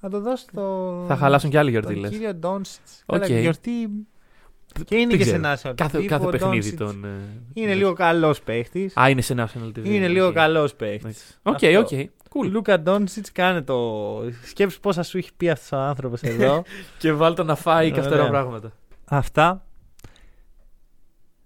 [0.00, 1.04] Θα το δώσω στο.
[1.08, 2.10] Θα χαλάσουν κι άλλη τον γιορτή, λες.
[2.10, 3.02] κύριο Ντόνσιτς.
[3.06, 3.24] Οκ.
[3.26, 3.88] Γιορτή.
[4.84, 5.54] Και είναι Δεν και σε ξέρω.
[5.54, 7.04] national Κάθε, TV, κάθε που ο παιχνίδι Doncic τον...
[7.04, 7.08] ε,
[7.54, 7.74] Είναι ναι.
[7.74, 8.96] λίγο καλός παίχτης.
[8.96, 9.84] Α, είναι σε National TV.
[9.84, 10.32] Είναι λίγο οκ.
[10.34, 11.40] καλός παίχτης.
[11.42, 11.78] Οκ, Αυτό.
[11.78, 11.88] OK.
[12.34, 12.50] Cool.
[12.50, 14.00] Λούκα Ντόνσιτς, κάνε το.
[14.44, 16.64] Σκέψου πόσα σου έχει πει αυτός ο άνθρωπος εδώ.
[16.98, 18.12] και βάλτε να φάει και Ωραία.
[18.12, 18.72] αυτά πράγματα.
[19.04, 19.66] Αυτά.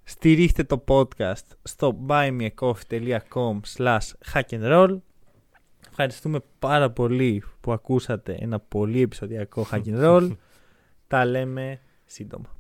[0.05, 4.99] Στηρίχτε το podcast στο buymeacoffee.com slash hackandroll
[6.01, 10.31] Ευχαριστούμε πάρα πολύ που ακούσατε ένα πολύ επεισοδιακό hack and roll.
[11.09, 12.57] Τα λέμε σύντομα.